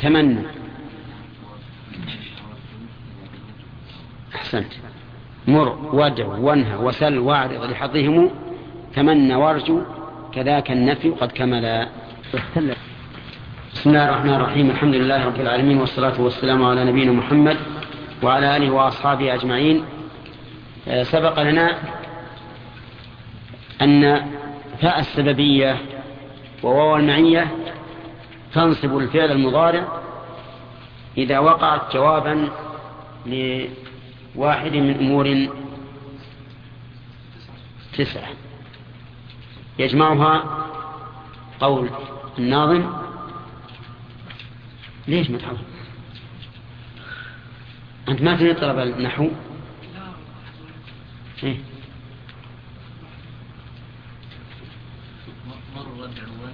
[0.01, 0.41] تمنى.
[4.35, 4.73] أحسنت.
[5.49, 8.31] مر ودع وانهى وسل واعرض لحظهم
[8.95, 9.83] تمنى وارجو.
[10.33, 11.89] كذاك النفي قد كمل.
[12.35, 12.96] اختلف.
[13.77, 14.71] بسم الله الرحمن الرحيم.
[14.71, 17.57] الحمد لله رب العالمين والصلاة والسلام على نبينا محمد
[18.23, 19.85] وعلى آله وأصحابه أجمعين.
[20.89, 21.79] آه، سبق لنا
[23.83, 24.27] أن
[24.81, 25.77] فاء السببية
[26.63, 27.51] وواو المعية
[28.55, 29.85] تنصب الفعل المضارع
[31.19, 32.49] إذا وقعت جوابا
[33.27, 35.49] لواحد من أمور
[37.99, 38.29] تسعة.
[39.79, 40.45] يجمعها
[41.61, 41.91] قول
[42.39, 43.06] الناظم
[45.09, 45.59] ليش ما تحضر؟
[48.09, 49.31] أنت ما تريد طلب النحو؟
[51.43, 51.57] إيه؟
[55.77, 56.49] مر وادعوا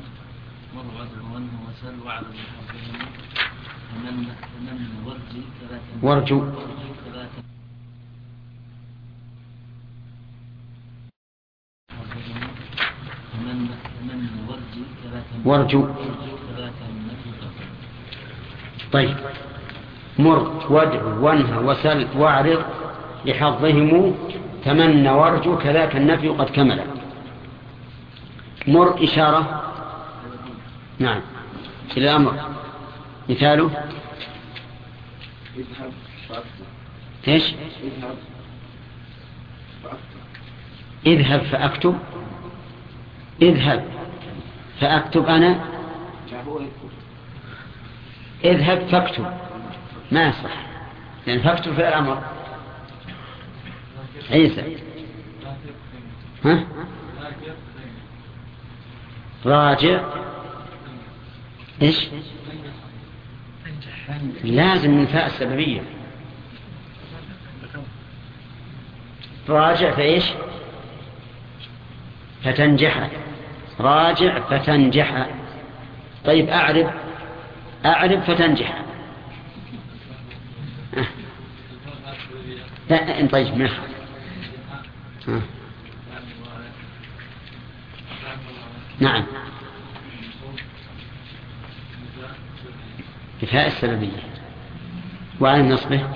[0.75, 3.07] مر وادعوا وسل واعلم بحظهم
[3.95, 4.27] ومن
[4.59, 6.45] ومن ورجي ثلاثة وارجو.
[15.45, 15.83] وارجو ورجي
[16.57, 17.69] ثلاثة النفي فقط
[18.93, 19.17] طيب.
[20.19, 22.65] مر وادع وانهى وسل واعرض
[23.25, 24.15] لحظهم
[24.65, 26.85] تمنى وارجو كذاك النفي قد كمل.
[28.67, 29.63] مر إشارة.
[30.99, 31.21] نعم.
[31.97, 32.35] إلى الأمر.
[33.29, 33.71] مثاله.
[37.29, 37.55] إيش؟
[41.07, 41.99] اذهب فأكتب.
[43.43, 43.85] اذهب
[44.81, 45.61] فأكتب أنا.
[48.45, 49.27] اذهب فاكتب.
[50.13, 50.73] ما يصح
[51.27, 52.23] لأن فاكتب في الأمر.
[54.31, 54.77] عيسى
[56.45, 56.65] ها؟
[59.47, 60.05] راجع.
[61.83, 62.09] إيش؟
[64.45, 65.83] لازم من فاء السببية.
[69.49, 70.25] راجع فايش
[72.45, 73.11] فتنجح.
[73.81, 75.27] راجع فتنجح.
[76.25, 76.91] طيب أعرب
[77.85, 78.83] أعرب فتنجح.
[82.91, 83.71] لا طيب ما.
[89.01, 89.27] نعم.
[93.43, 94.23] بفاء السببية.
[95.41, 96.11] وعن نصبه.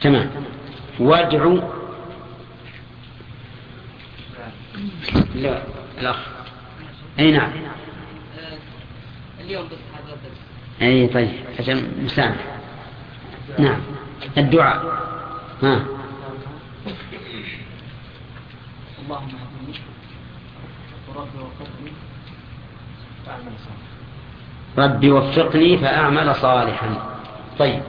[0.00, 0.30] تمام.
[0.98, 1.60] وادعو
[5.34, 5.62] لا
[5.98, 6.26] الأخ.
[7.18, 7.52] أي نعم.
[9.48, 10.38] اليوم بس هذا الدرس
[10.82, 12.58] أي طيب عشان مسامح
[13.58, 13.80] نعم.
[14.38, 14.84] الدعاء.
[15.62, 15.84] ها.
[19.02, 19.78] اللهم اهدني
[21.08, 21.92] ورب وفقني.
[23.26, 24.94] فاعمل صالحا.
[24.94, 27.18] ربي وفقني فأعمل صالحا.
[27.58, 27.82] طيب.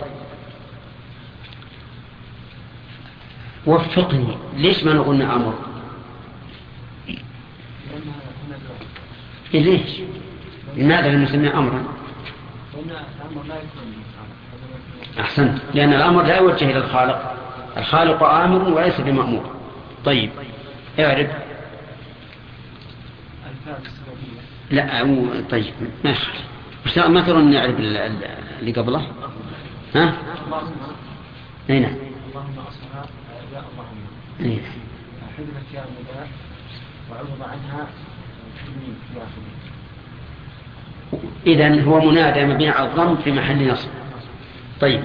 [3.66, 4.38] وفقني.
[4.54, 5.54] ليش ما هنا دعاء
[9.54, 10.02] إيه ليش؟
[10.76, 11.84] لماذا لم نسميه أمرا.
[15.20, 15.58] أحسنت.
[15.74, 17.34] لأن الأمر لا يوجه إلى الخالق.
[17.78, 19.56] الخالق آمر وليس بمأمور.
[20.06, 20.30] طيب.
[23.86, 24.42] السببية
[24.72, 25.02] لا
[25.50, 25.74] طيب.
[26.04, 27.08] ما يخالف.
[27.10, 27.54] ما ترون
[27.98, 28.24] ال-
[28.60, 29.08] اللي قبله؟
[29.96, 30.14] ها؟
[31.70, 31.92] أي نعم.
[32.30, 33.06] اللهم أصلها
[33.54, 33.98] يا اللهم
[34.40, 34.60] أي نعم.
[35.38, 36.28] حذفت يا النداء
[37.12, 37.88] وعوض عنها
[41.48, 43.90] إذا هو منادى مبني على الضم في محل نصب.
[44.82, 45.04] طيب.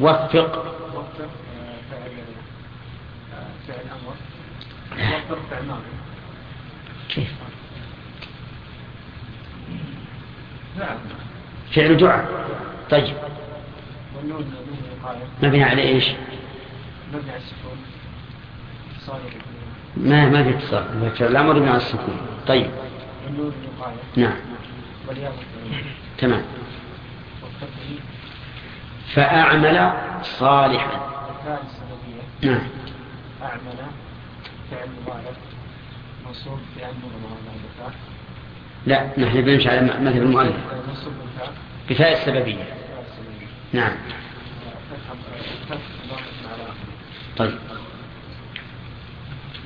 [0.00, 0.76] وفق.
[7.08, 7.28] كيف
[11.74, 12.46] فعل دعاء.
[12.90, 13.16] طيب.
[15.42, 16.04] مبني على إيش؟
[17.14, 17.78] مبني على السكون
[19.96, 21.12] ما ما في اتصال.
[21.20, 22.16] الامر مبني على السكون.
[22.46, 22.70] طيب.
[24.16, 24.36] نعم.
[26.18, 26.42] تمام.
[29.14, 29.92] فأعمل
[30.22, 31.16] صالحا.
[32.42, 32.68] نعم.
[33.42, 33.76] أعمل
[34.70, 35.20] فعل مضارع
[36.26, 37.94] منصوب مضمر الفاء
[38.86, 40.56] لا نحن بنمشي على مثل المؤلف.
[41.90, 42.64] بفاء السببية.
[43.72, 43.92] نعم.
[47.36, 47.58] طيب.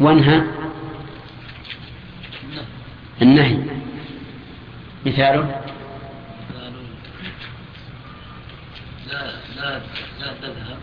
[0.00, 0.42] وانهى.
[3.22, 3.80] النهي.
[5.06, 5.60] مثاله
[9.10, 9.80] لا لا
[10.20, 10.78] لا تذهب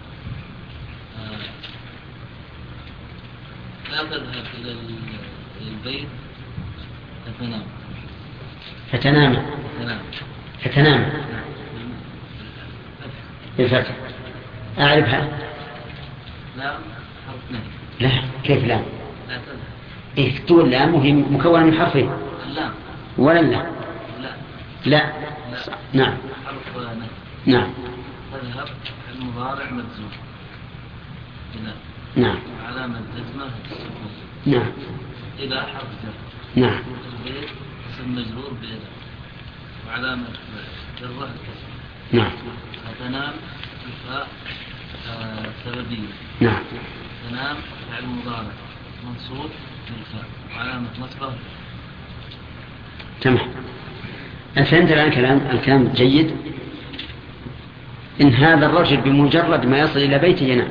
[3.92, 5.00] لا تذهب إلى ال-
[5.62, 6.08] إلى البيت
[7.26, 7.64] فتنام.
[8.92, 9.34] فتنام.
[9.80, 10.00] تنام
[10.64, 11.10] فتنام
[13.58, 13.92] بالفتح.
[14.80, 15.28] أعرفها؟
[16.58, 16.78] نهي
[18.00, 18.12] لا.
[18.44, 18.84] كيف لام
[19.30, 19.58] لا تذهب.
[20.18, 22.12] إيه تقول لام وهي مكونة من حرفين.
[22.50, 22.72] اللام
[23.18, 23.66] ولا لا؟
[24.88, 25.12] لا.
[25.94, 26.18] نعم.
[27.46, 27.74] نعم.
[28.32, 28.68] تذهب
[29.16, 30.12] المضارع مجزوم
[32.16, 32.38] نعم.
[32.66, 34.12] علامة جزمة السكون
[34.46, 34.72] نعم.
[35.40, 36.80] إلى حرف جر نعم.
[37.14, 37.50] البيت
[37.90, 38.90] اسم مجرور بإلى
[39.88, 40.28] وعلامة
[41.02, 41.72] جره الكسر
[42.12, 42.32] نعم.
[42.86, 43.34] فتنام
[43.88, 44.28] الفاء
[45.66, 46.08] سببية
[46.42, 46.64] نعم.
[47.30, 47.56] تنام
[47.90, 48.54] فعل مضارع
[49.04, 49.52] منصوب
[49.90, 50.26] بالفاء
[50.56, 51.34] وعلامة نصبه
[53.22, 53.50] تمام.
[54.56, 56.32] فهمت الآن كلام الكلام جيد؟
[58.22, 60.68] إن هذا الرجل بمجرد ما يصل إلى بيته ينام.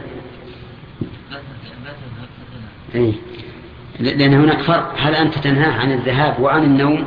[4.01, 4.95] ل- لأن هناك فرق.
[4.99, 7.07] هل أنت تنهاه عن الذهاب وعن النوم؟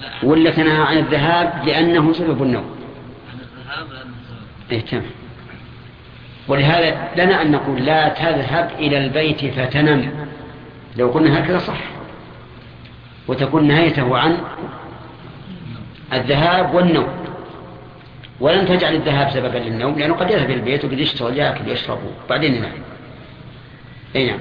[0.00, 2.64] لا ولا تنهى عن الذهاب لأنه سبب النوم؟
[4.72, 5.04] أي تمام.
[6.48, 10.10] ولهذا لنا أن نقول لا تذهب إلى البيت فتنم.
[10.96, 11.78] لو قلنا هكذا صح.
[13.28, 14.38] وتكون نهايته عن
[16.12, 17.26] الذهاب والنوم.
[18.40, 22.72] ولن تجعل الذهاب سببا للنوم لأنه قد يذهب البيت وقد يشتغل يأكل يشرب وبعدين ينام.
[24.16, 24.38] أي نعم.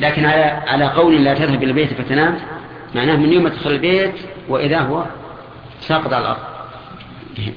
[0.00, 2.38] لكن على على قول لا تذهب إلى البيت فتنام
[2.94, 4.14] معناه من يوم تدخل البيت
[4.48, 5.04] وإذا هو
[5.80, 6.38] ساقط على الأرض.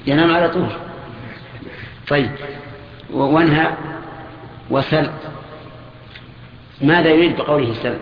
[0.06, 0.68] ينام على طول.
[2.08, 2.30] طيب.
[3.10, 3.72] وانهى
[4.70, 5.10] وسل.
[6.82, 7.98] ماذا يريد بقوله سل؟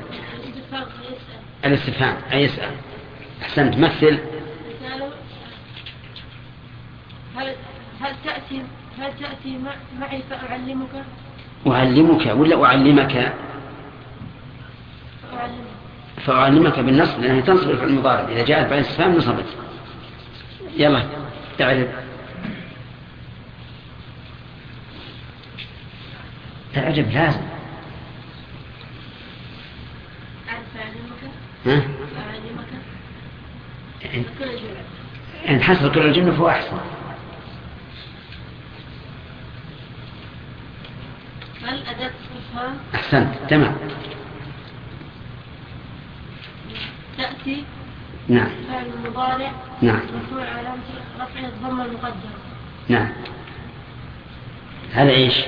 [1.64, 2.70] الاستفهام أي يسأل.
[3.42, 3.78] أحسنت.
[3.78, 4.18] مثل
[4.84, 5.14] مثاله
[7.36, 7.54] هل
[8.00, 8.62] هل تأتي
[8.98, 11.04] هل تأتي مع- معي فأعلمك؟
[11.66, 13.32] أعلمك ولا أعلمك؟
[15.32, 15.64] فأعلمك
[16.26, 18.28] فأعلمك بالنصب لأنها تنصب الفعل المضارع.
[18.28, 19.44] إذا جاءت بعد الاستفهام نصبت.
[20.76, 21.06] يلا
[21.58, 21.88] تعرف
[26.74, 27.40] تعجب لازم.
[31.66, 32.70] ها؟ أعلمك.
[35.46, 36.76] إن- حصل كل الجملة فهو أحسن
[41.62, 42.76] هل أداة استفهام
[43.14, 43.74] أحسنت تمام.
[47.18, 47.64] تأتي
[48.28, 48.48] نعم.
[48.68, 49.52] فعل مضارع
[49.82, 50.00] نعم.
[50.14, 50.82] مرفوع علامة
[51.20, 52.34] رفعه الضمة المقدرة
[52.88, 53.12] نعم.
[54.92, 55.44] هذا إيش؟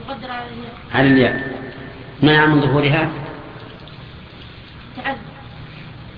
[0.00, 0.74] مقدرة على الياء.
[0.94, 1.54] على الياء.
[2.22, 3.10] منع من ظهورها؟
[4.96, 5.16] تعد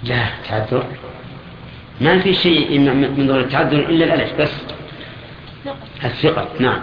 [0.02, 0.86] لا تعذر.
[2.00, 4.52] ما في شيء يمنع من ظهور التعذر إلا الألف بس.
[5.64, 6.82] ثقة الثقة نعم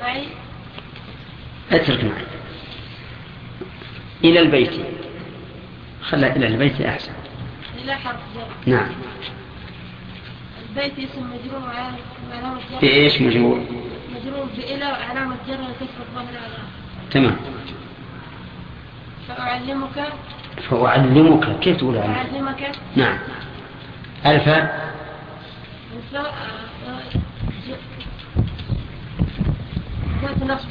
[0.00, 0.26] معي
[1.76, 2.24] اترك معي.
[4.24, 4.70] إلى البيت.
[6.02, 7.12] خلى إلى البيت أحسن.
[7.84, 8.88] إلى حرف جر نعم.
[10.68, 12.78] البيت اسم مجرور وعلامة جر.
[12.82, 13.58] بإيش مجرور؟
[14.14, 16.58] مجرور بإلى وعلامة جر كسر الظهر على
[17.10, 17.36] تمام.
[19.28, 20.12] فأعلمك.
[20.70, 21.58] فأعلمك.
[21.60, 23.18] كيف تقول أعلمك؟ نعم.
[24.26, 24.86] الفاء
[25.96, 26.34] الفاء
[26.88, 27.00] آه،
[27.68, 27.74] ج-
[30.22, 30.68] ذات نصب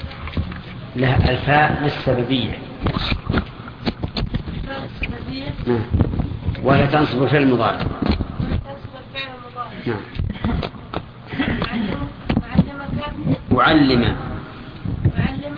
[0.95, 2.57] لها الفاء للسببية.
[5.67, 5.81] نعم.
[6.63, 7.85] وهي تنصب فعل المضارع.
[9.85, 9.99] نعم.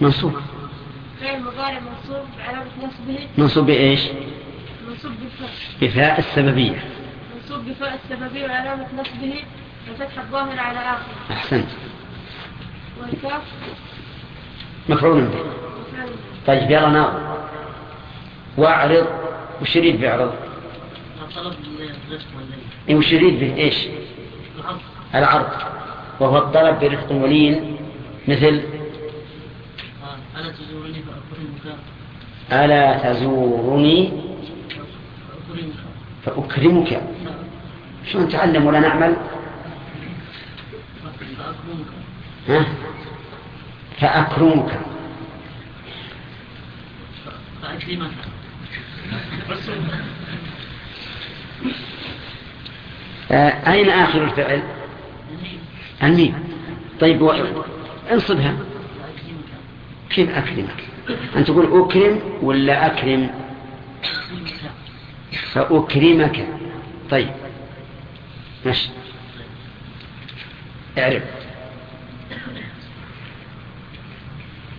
[0.00, 0.34] منصوب.
[1.34, 4.00] فعل مضارع منصوب علامة نصبه منصوب بإيش؟
[4.88, 5.50] منصوب بالفاء
[5.82, 6.84] بفاء السببية.
[7.34, 9.34] منصوب بفاء السببية وعلامة نصبه
[9.90, 11.02] الفتحة الظاهرة على آخر.
[11.30, 11.68] أحسنت.
[13.00, 13.42] والكاف؟
[14.88, 15.22] مفعول.
[15.24, 15.44] به.
[16.46, 17.38] طيب يلا ناظر
[18.56, 19.06] واعرض.
[19.62, 20.34] وش يريد بيعرض
[21.36, 21.54] طلب
[22.08, 22.58] الرزق والليل
[22.88, 23.76] إيه وش يريد به؟ إيش؟
[24.58, 24.80] العرض.
[25.14, 25.46] العرض.
[26.20, 27.76] وهو الطلب برفق ولين
[28.28, 28.62] مثل
[30.04, 31.78] آه، ألا تزورني فأكرمك
[32.52, 34.12] ألا تزورني
[36.24, 37.02] فأكرمك.
[38.12, 39.16] شلون نتعلم ولا نعمل؟
[42.48, 42.66] ها؟
[44.00, 44.80] فأكرمك.
[53.30, 54.62] آه، أين آخر الفعل؟
[56.02, 56.34] الميم.
[57.00, 57.22] طيب.
[58.12, 58.56] انصبها.
[60.10, 60.93] كيف أكرمك؟
[61.36, 63.30] أن تقول أكرم ولا أكرم؟
[65.52, 66.48] فأكرمك.
[67.10, 67.30] طيب.
[68.66, 68.88] ماشي.
[70.98, 71.22] اعرف.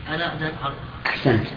[0.09, 1.47] أداة عرض أحسنت.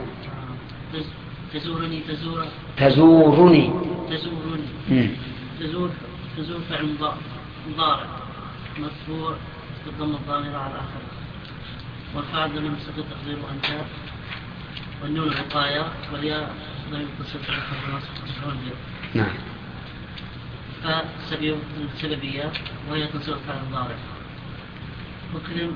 [0.92, 2.44] تز- تزورني تزور.
[2.76, 3.70] تزورني.
[4.10, 4.62] تزورني.
[4.90, 5.08] مم.
[5.60, 5.90] تزور
[6.36, 7.14] تزور فعل مضا-
[7.68, 8.06] مضارع.
[8.78, 9.34] مرفوع
[9.86, 11.02] بالضم الضامرة على آخره.
[12.14, 13.66] والفاعل ضمير مستتر تقديره أنت.
[15.02, 16.54] والنون الوقاية والياء
[17.20, 17.40] نصب
[18.28, 18.72] مفعول به
[19.14, 19.34] نعم.
[20.82, 22.52] فالسببية
[22.90, 23.96] وهي تنصب فعل مضارع
[25.34, 25.70] وكل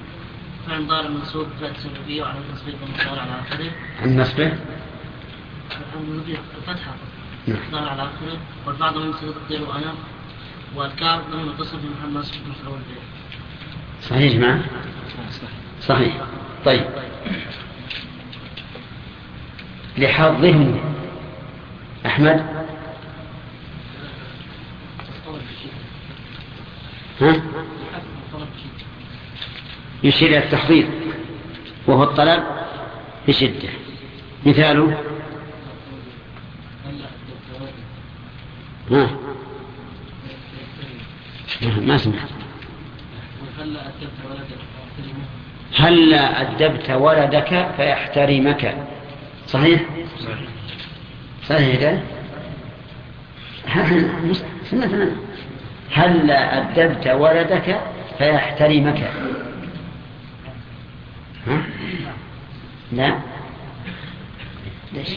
[0.66, 3.70] فعل مضارع منصوب بفعل سببية وعلى تصريف المضارع على آخره.
[4.02, 4.52] عن نصبه
[6.58, 6.94] الفتحة.
[7.46, 7.58] نعم.
[7.72, 8.38] ضار على آخره.
[8.66, 9.94] والبعض من تقديره أنا
[10.74, 12.82] والكاف ضمن متصل بمحل نصب به
[14.02, 14.60] صحيح جماعة
[15.80, 16.22] صحيح.
[16.64, 16.84] طيب.
[19.98, 20.80] لحظهم.
[22.06, 22.46] أحمد؟
[27.20, 27.42] ها؟
[30.04, 30.88] يشير إلى التحضير.
[31.86, 32.42] وهو الطلب
[33.28, 33.68] بشدة.
[34.46, 35.02] مثاله؟
[38.90, 39.10] ها؟
[41.62, 42.28] ما سمعت
[45.76, 48.86] هلا أدبت ولدك فيحترمك.
[49.52, 49.80] صحيح؟
[51.48, 52.02] صحيح كده؟
[54.70, 54.90] سمعت
[55.92, 57.80] هلا أدبت ولدك
[58.18, 59.10] فيحترمك
[61.46, 61.62] ها؟
[62.92, 63.18] لا
[64.92, 65.10] ليش؟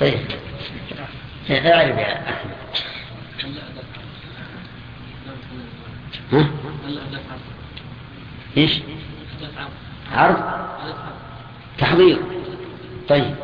[0.00, 0.18] طيب
[1.50, 2.50] أعرف يا أحمد
[6.32, 6.50] ها؟
[8.56, 8.80] إيش؟
[10.12, 10.96] عرض عرض
[11.78, 12.18] تحضير.
[13.08, 13.34] طيب.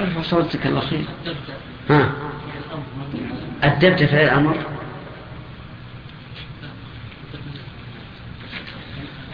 [0.00, 1.04] ارفع صوتك الله خير.
[1.26, 1.36] أدبت
[1.90, 2.12] ها.
[3.62, 4.56] فعل أدبت فعل الأمر.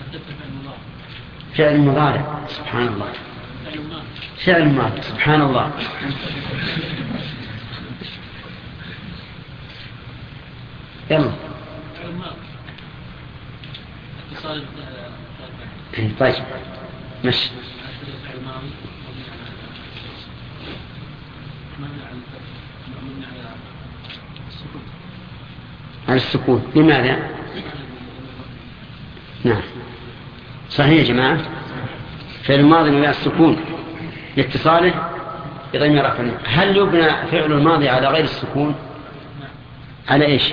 [0.09, 0.79] أدبت فعل مضارع.
[1.55, 3.13] فعل مضارع سبحان الله.
[3.65, 4.03] فعل مضارع.
[4.47, 5.73] فعل ماضي سبحان الله.
[11.11, 11.31] يلا
[16.21, 16.35] طيب.
[17.25, 17.49] مبني
[26.09, 26.63] على السكون.
[26.77, 27.19] لماذا؟
[29.45, 29.63] نعم.
[30.71, 31.39] صحيح يا جماعة؟
[32.43, 33.57] فعل الماضي مبني على السكون.
[34.37, 35.09] لاتصاله
[35.75, 38.75] بضمير رفع هل يبنى فعل الماضي على غير السكون؟
[40.09, 40.53] على إيش؟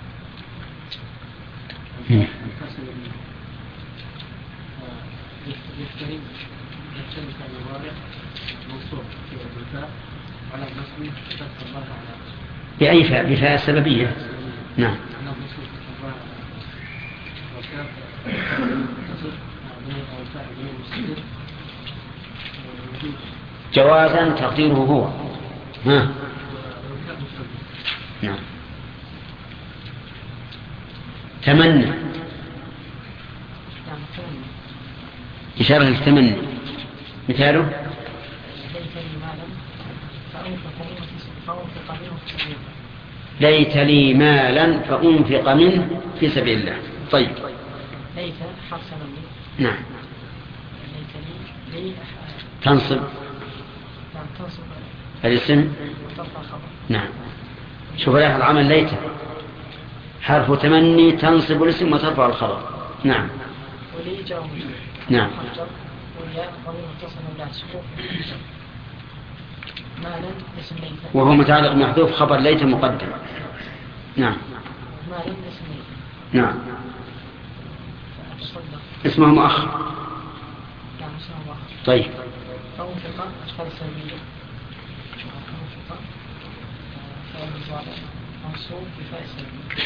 [5.79, 6.19] يحترم
[6.97, 7.49] يحترم كان
[9.29, 9.35] في
[10.53, 12.31] على فتح الظاهر على
[12.79, 14.15] بأي فاء بفاء سببية
[14.77, 14.95] نعم.
[23.73, 25.09] جوازا تقديره هو.
[25.85, 26.07] ها.
[28.21, 28.37] نعم.
[31.43, 32.10] تمنى.
[35.59, 36.33] إشارة للتمني
[37.29, 37.71] مثاله؟
[43.41, 46.77] ليت لي مالا فأنفق منه في سبيل الله.
[47.11, 47.31] طيب.
[48.15, 48.33] ليت
[48.71, 49.21] حرف سببي
[49.59, 49.77] نعم.
[51.73, 51.93] ليت لي
[52.63, 52.95] تنصب.
[54.15, 54.63] نعم تنصب
[55.25, 55.73] الاسم؟
[56.89, 57.07] نعم.
[57.97, 58.89] شوف العمل ليت
[60.21, 62.69] حرف تمني تنصب الاسم وترفع الخبر.
[63.03, 63.29] نعم.
[63.99, 64.47] ولي مجرور
[65.09, 65.29] نعم.
[71.13, 73.07] وهو متعلق محذوف خبر ليت مقدم.
[74.17, 74.37] نعم.
[76.33, 76.59] نعم.
[79.05, 79.91] اسمه مؤخر.
[81.85, 82.05] طيب.
[82.77, 84.17] فأنفق أشكال سلبية
[87.33, 87.95] فعل مضارع
[88.45, 89.85] منصوب بفاء سلبية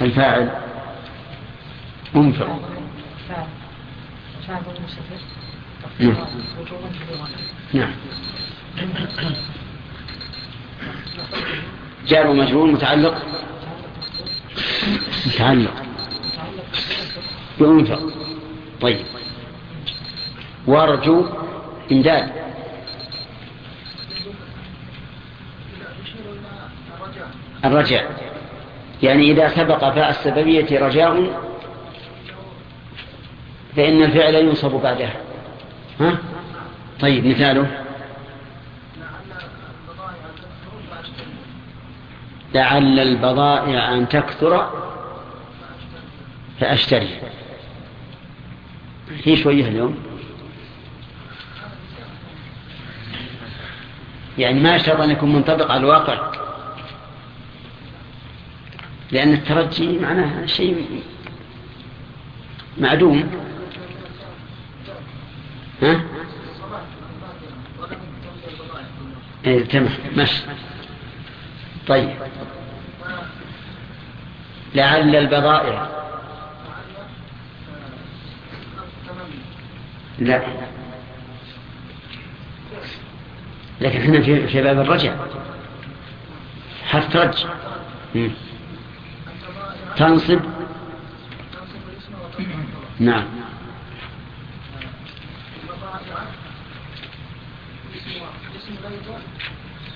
[0.00, 0.50] الفاعل
[2.14, 2.48] مستتر
[6.00, 6.16] نعم.
[7.72, 7.92] نعم
[12.06, 13.22] جار ومجرور متعلق؟
[15.26, 15.74] متعلق.
[17.60, 18.12] ينفق
[18.80, 19.06] طيب.
[20.66, 21.26] وارجو
[21.92, 22.32] إمداد.
[27.64, 28.31] الرجاء.
[29.02, 31.40] يعني إذا سبق فاء السببية رجاء
[33.76, 35.14] فإن الفعل ينصب بعدها.
[36.00, 36.18] ها؟
[37.00, 37.82] طيب مثاله.
[42.54, 44.70] لعل البضائع أن تكثر
[46.60, 47.08] فأشتري.
[49.22, 49.98] في شوية اليوم.
[54.38, 56.31] يعني ما يشترط أن يكون منطبق على الواقع.
[59.12, 61.02] لأن الترجي معناه شيء
[62.78, 63.30] معدوم.
[65.82, 66.02] ها؟
[69.46, 69.92] إيه تمام.
[70.16, 70.42] ماشي.
[71.86, 72.10] طيب.
[74.74, 75.88] لعل البضائع.
[80.18, 80.42] لا.
[83.80, 85.14] لكن إحنا في باب الرجع.
[86.86, 87.16] حرف
[88.14, 88.30] مم.
[90.02, 90.40] تنصب؟
[93.00, 93.24] نعم.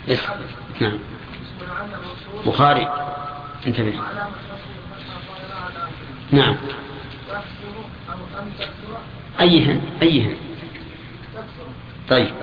[0.09, 0.33] اسم
[0.81, 0.99] نعم.
[2.47, 2.89] بخاري.
[3.67, 4.01] انتبه.
[6.33, 6.57] نعم.
[9.41, 10.37] أيهن أيهن
[12.09, 12.35] طيب.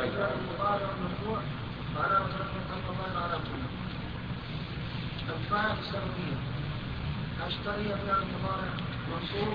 [7.42, 8.74] أشتري فعل المضارع
[9.12, 9.54] منصوب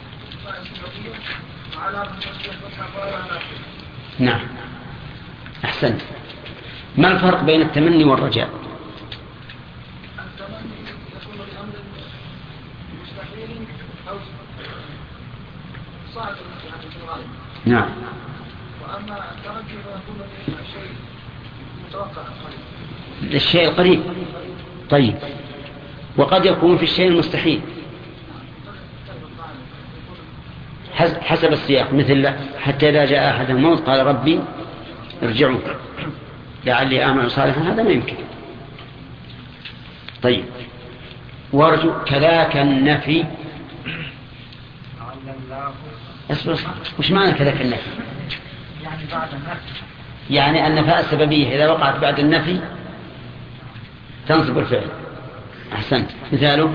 [1.76, 2.09] على
[4.18, 4.41] نعم.
[5.64, 6.01] أحسنت.
[6.97, 8.51] ما الفرق بين التمني والرجاء؟
[10.18, 10.79] التمني
[11.16, 11.72] يكون لأمر
[13.03, 13.66] مستحيل
[14.09, 14.16] أو
[16.14, 17.26] صعب في الغالب
[17.64, 17.91] نعم.
[18.83, 20.18] وأما الترجي فيكون
[20.49, 20.93] لشيء
[21.89, 22.22] متوقع.
[22.22, 22.61] قريب
[23.22, 24.03] للشيء القريب.
[24.91, 25.16] طيب.
[26.19, 27.61] وقد يكون في الشيء المستحيل.
[30.95, 31.93] حس- حسب السياق.
[31.95, 34.41] مثل حتى إذا جاء أحد الموت قال ربي
[35.23, 35.59] ارجعوا
[36.66, 38.16] لعلي أعمل صالحا هذا ما يمكن.
[40.23, 40.45] طيب.
[41.53, 43.25] وارجو كذاك النفي.
[46.31, 46.59] اصبر.
[46.99, 47.91] وش معنى كذاك النفي؟
[48.85, 49.61] يعني بعد النفي
[50.31, 52.61] يعني أن فاء السببية إذا وقعت بعد النفي
[54.29, 54.87] تنصب الفعل.
[55.73, 56.11] أحسنت.
[56.33, 56.73] مثاله؟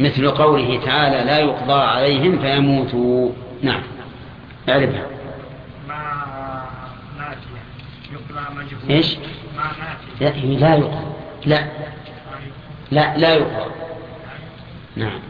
[0.00, 3.30] مثل قوله تعالى لا يقضى عليهم فيموتوا.
[3.62, 3.82] نعم.
[4.68, 5.06] اعرفها.
[5.88, 6.66] ما
[7.18, 7.62] ناتية
[8.12, 8.90] يقرأ مجهول.
[8.90, 9.16] إيش؟
[9.56, 9.70] ما
[10.20, 11.06] ناتية لا لا يقضى.
[11.46, 11.66] لا.
[12.90, 13.70] لا لا يقضى.
[14.96, 15.20] نعم.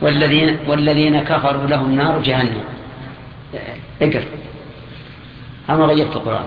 [0.00, 2.64] والذين والذين كفروا لهم نار جهنم.
[4.02, 4.24] اقرأ.
[5.70, 6.46] أنا غيرت القرآن.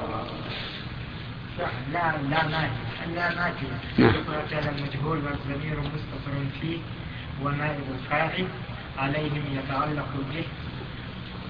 [1.94, 4.14] لا لا ناتية لا ناتية نعم.
[4.70, 6.32] المجهول والضمير مستتر
[6.62, 6.78] فيه
[7.44, 8.46] ونائب الفاعل
[8.98, 10.44] عليهم يتعلق به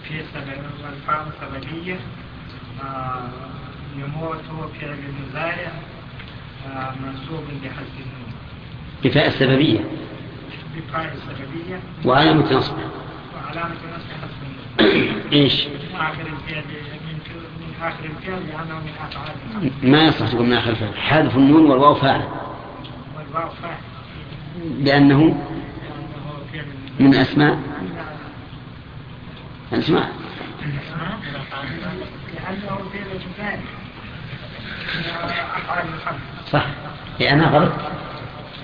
[0.08, 0.24] في
[0.84, 1.99] والفاء سببية
[2.84, 3.30] آه،
[3.97, 5.72] يموت فعل مزارع
[6.68, 8.34] آه، منصوب بحذف النون.
[9.04, 9.80] بفاء السببية.
[10.76, 12.74] بفاء السببية وعلامة نصب.
[13.36, 14.30] وعلامة نصب
[15.34, 16.64] إيش؟ من آخر الفعل
[17.60, 20.98] من آخر الفعل لأنه من أفعال ما يصح تقول من آخر الفعل.
[20.98, 22.28] حذف النون والواو فاعل.
[23.18, 23.78] والواو فاعل.
[24.86, 25.38] لأنه
[27.00, 27.60] من أسماء.
[29.74, 30.12] أسماء.
[36.52, 36.66] صح.
[37.22, 37.72] إيه أنا غلط.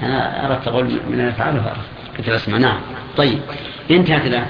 [0.01, 1.77] أنا أردت أقول من الأفعال وفعل
[2.19, 2.81] قلت الأسماء نعم.
[3.17, 3.39] طيب.
[3.91, 4.49] انتهت الآن.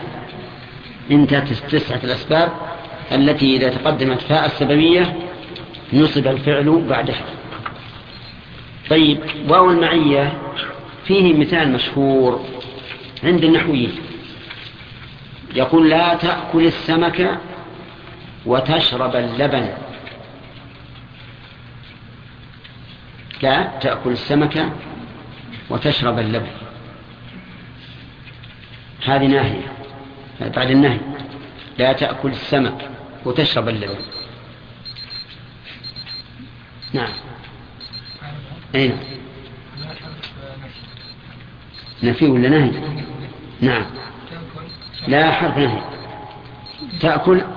[1.12, 2.52] انتهت تسعة الأسباب
[3.12, 5.16] التي إذا تقدمت فاء السببية
[5.94, 7.26] نصب الفعل بعدها
[8.90, 9.20] طيب.
[9.50, 10.38] واو المعية
[11.06, 12.46] فيه مثال مشهور
[13.24, 13.96] عند النحويين.
[15.56, 17.40] يقول لا تأكل السمك
[18.46, 19.70] وتشرب اللبن.
[23.42, 24.70] لا تأكل السمك
[25.70, 26.69] وتشرب اللبن.
[29.16, 29.74] هذه ناهية.
[30.40, 31.00] بعد النهي.
[31.78, 32.90] لا تأكل السمك
[33.26, 34.00] وتشرب اللبن.
[36.94, 37.14] نعم.
[38.76, 38.98] أي نعم.
[42.04, 42.72] نفي ولا نهي؟
[43.62, 43.86] نعم.
[45.08, 45.82] لا حرف نهي.
[47.00, 47.42] تأكل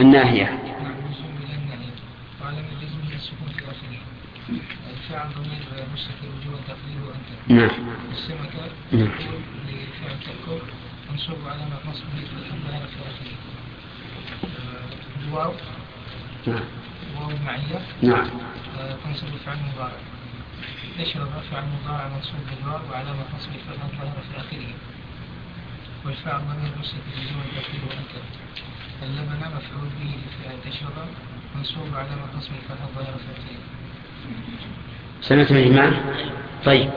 [0.00, 0.58] الناهية نعم
[1.04, 1.90] مجزوم بلا النهي
[2.42, 3.98] وعلى جزمه السكون في آخره
[5.08, 5.62] الفعل ضمير
[5.94, 7.96] مستتر وجوه تقديره أنت نعم.
[8.12, 9.08] السمكة نعم.
[9.68, 10.60] لفعل تأكل
[11.10, 13.36] منصوب علامة نصبه فتح الظاهرة في آخره
[14.44, 15.52] آه، الواو.
[16.46, 16.64] نعم.
[17.16, 17.80] واو المعية.
[18.02, 18.30] نعم.
[18.78, 20.00] آه، تنصب الفعل المضارع
[20.98, 24.74] تشرب فعل مضارع منصوب بالواو وعلامة نصبه فتح الظاهرة في آخره
[26.04, 28.12] والفعل ضمير مستتر وجوه تقديره أنت
[29.02, 30.92] اللبن مفعول به لفعل تشرب
[31.56, 33.58] منصوب علامة نصبه فتح الظاهرة في آخره
[35.22, 35.92] سمعتم يا جماعة؟
[36.64, 36.90] طيب.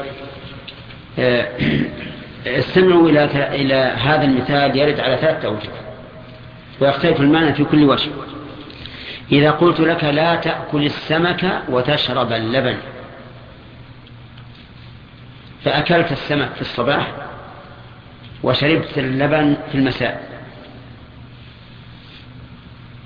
[1.19, 1.47] آه،
[2.45, 5.69] استمعوا إلى إلى هذا المثال يرد على ثلاثة أوجه
[6.79, 8.11] ويختلف المعنى في كل وجه.
[9.31, 12.77] إذا قلت لك لا تأكل السمك وتشرب اللبن
[15.63, 17.11] فأكلت السمك في الصباح
[18.43, 20.31] وشربت اللبن في المساء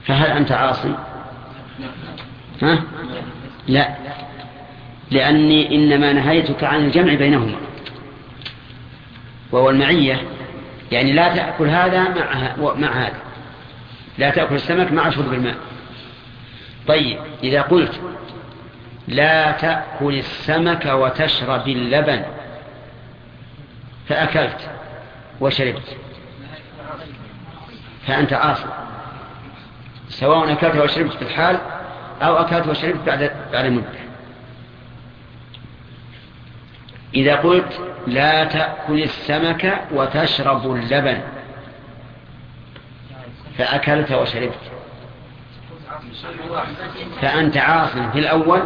[0.06, 0.96] فهل أنت عاصي؟
[2.62, 2.84] ها؟
[3.68, 3.96] لا.
[5.12, 7.56] لأني إنما نهيتك عن الجمع بينهما.
[9.52, 10.22] وهو المعية.
[10.92, 13.20] يعني لا تأكل هذا مع, مع هذا.
[14.18, 15.56] لا تأكل السمك مع شرب الماء.
[16.88, 18.02] طيب إذا قلت
[19.08, 22.24] لا تأكل السمك وتشرب اللبن
[24.08, 24.70] فأكلت
[25.42, 25.98] وشربت.
[28.08, 28.66] فأنت عاصي
[30.10, 31.60] سواء أكلت وشربت في الحال
[32.22, 34.05] أو أكلت وشربت بعد بعد مدة
[37.16, 41.22] إذا قلت لا تأكل السمك وتشرب اللبن
[43.58, 44.60] فأكلت وشربت.
[47.22, 48.62] فأنت عاص في الأول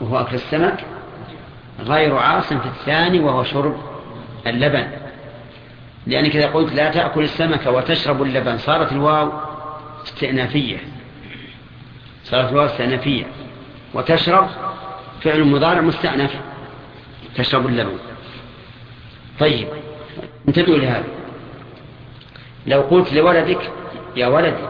[0.00, 0.84] وهو أكل السمك
[1.80, 3.76] غير عاص في الثاني وهو شرب
[4.46, 4.86] اللبن.
[6.06, 9.32] لأنك إذا قلت لا تأكل السمك وتشرب اللبن صارت الواو
[10.04, 10.78] استئنافية.
[12.24, 13.24] صارت الواو استئنافية.
[13.94, 14.48] وتشرب
[15.20, 16.36] فعل مضارع مستأنف.
[17.36, 17.98] تشرب اللبن.
[19.40, 19.68] طيب
[20.48, 21.04] انتبهوا لهذا.
[22.66, 23.72] لو قلت لولدك
[24.16, 24.66] يا ولدي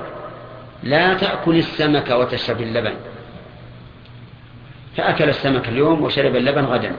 [0.82, 2.94] لا تأكل السمك وتشرب اللبن.
[4.96, 6.92] فأكل السمك اليوم وشرب اللبن غدا.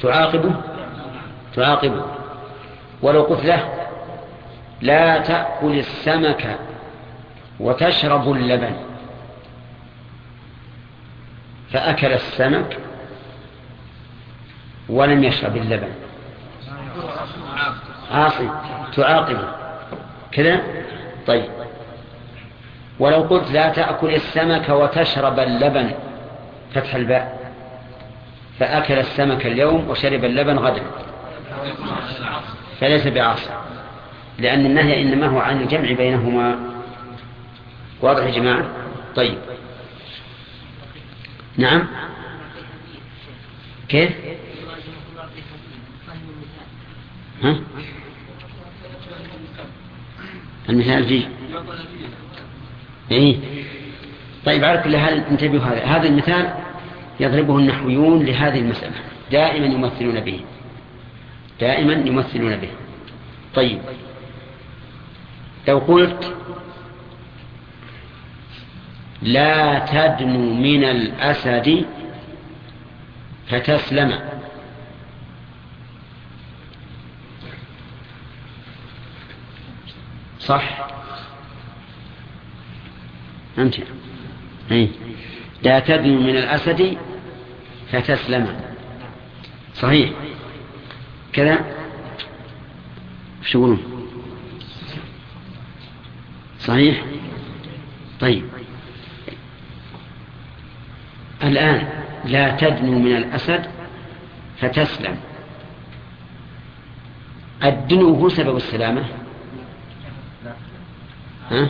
[0.00, 0.54] تعاقبه؟
[1.54, 2.04] تعاقبه.
[3.02, 3.88] ولو قلت له
[4.80, 6.58] لا تأكل السمك
[7.60, 8.76] وتشرب اللبن.
[11.72, 12.78] فأكل السمك
[14.88, 15.88] ولم يشرب اللبن.
[18.12, 18.50] عاصي
[18.96, 19.48] تعاقبه
[20.32, 20.60] كذا؟
[21.26, 21.50] طيب.
[22.98, 25.90] ولو قلت لا تأكل السمك وتشرب اللبن
[26.74, 27.52] فتح الباء.
[28.58, 30.82] فأكل السمك اليوم وشرب اللبن غدا.
[32.80, 33.50] فليس بعاصي
[34.38, 36.56] لأن النهي إنما هو عن الجمع بينهما.
[38.00, 38.64] واضح يا جماعة؟
[39.16, 39.38] طيب.
[41.58, 41.86] نعم.
[43.88, 44.10] كيف؟
[47.42, 47.60] ها؟
[50.68, 51.28] المثال فيه.
[53.10, 53.36] إيه؟
[54.44, 56.54] طيب على كل حال انتبهوا هذا؟ هذا المثال
[57.20, 58.94] يضربه النحويون لهذه المسألة.
[59.32, 60.40] دائما يمثلون به.
[61.60, 62.68] دائما يمثلون به.
[63.54, 63.80] طيب.
[65.68, 66.34] لو قلت
[69.22, 71.86] لا تدنو من الأسد
[73.48, 74.20] فتسلم.
[80.40, 80.88] صح؟
[83.58, 83.74] أنت.
[84.70, 84.90] أي
[85.62, 86.96] لا تدنو من الأسد
[87.92, 88.60] فتسلم.
[89.74, 90.10] صحيح.
[91.32, 91.64] كذا؟
[93.42, 93.76] شو
[96.60, 97.04] صحيح؟
[98.20, 98.55] طيب.
[101.46, 101.88] الآن
[102.24, 103.66] لا تدنو من الأسد
[104.58, 105.16] فتسلم.
[107.64, 109.04] الدنو هو سبب السلامة؟
[111.50, 111.68] ها؟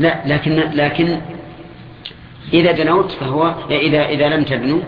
[0.00, 1.20] لا لكن لكن
[2.52, 4.82] إذا دنوت فهو إذا إذا لم تدنو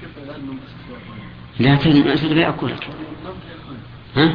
[0.00, 1.18] كيف الآن من أساس وأقوال
[1.58, 2.88] لا تدري من أسد فيأكلك
[4.16, 4.34] ها؟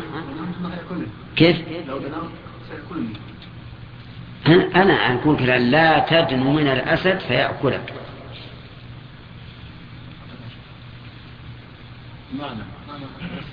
[1.35, 1.57] كيف؟
[4.75, 7.93] أنا أقول كذا لا تدنو من الأسد فيأكلك.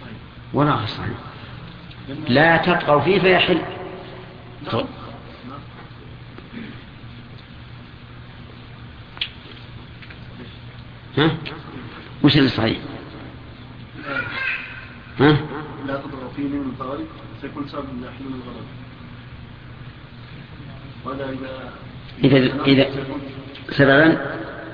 [0.00, 0.14] صحيح
[0.54, 1.29] ولا صحيح
[2.28, 3.60] لا تطغوا فيه فيحل
[4.72, 4.84] نعم
[11.16, 11.36] ها؟
[12.22, 12.78] وش اللي صحيح؟
[15.18, 15.38] ها؟
[15.86, 17.04] لا تضرب فيه من الطوارئ
[17.40, 18.66] سيكون سبب لحلول الغضب
[21.04, 21.72] ولا إذا
[22.24, 23.04] إذا إذا
[23.70, 24.18] سببا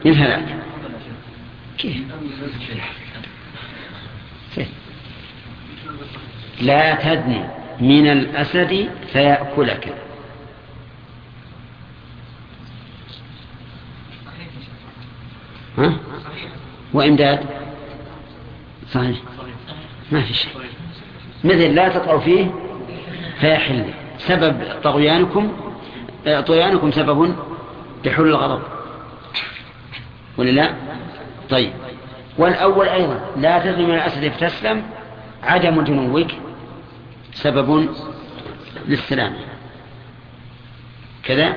[0.05, 0.63] للهلاك
[1.79, 1.97] كيف؟
[4.55, 4.69] كيف؟
[6.61, 7.45] لا تدني
[7.81, 9.95] من الأسد فيأكلك.
[15.79, 15.93] ها؟
[16.93, 17.41] وإمداد؟
[18.91, 19.19] صحيح.
[20.13, 20.53] ما في شيء.
[21.45, 22.51] مثل لا تطغوا فيه
[23.41, 23.85] فيحل.
[24.19, 25.53] سبب طغيانكم
[26.27, 27.37] طغيانكم سبب
[28.05, 28.63] لحل الغضب.
[30.39, 30.75] ولا لا؟
[31.51, 31.73] طيب.
[32.39, 34.83] والأول أيضا لا تدري من الأسد فتسلم
[35.43, 36.31] عدم جنوك
[37.37, 37.89] سبب
[38.89, 39.37] للسلامة
[41.23, 41.57] كذا؟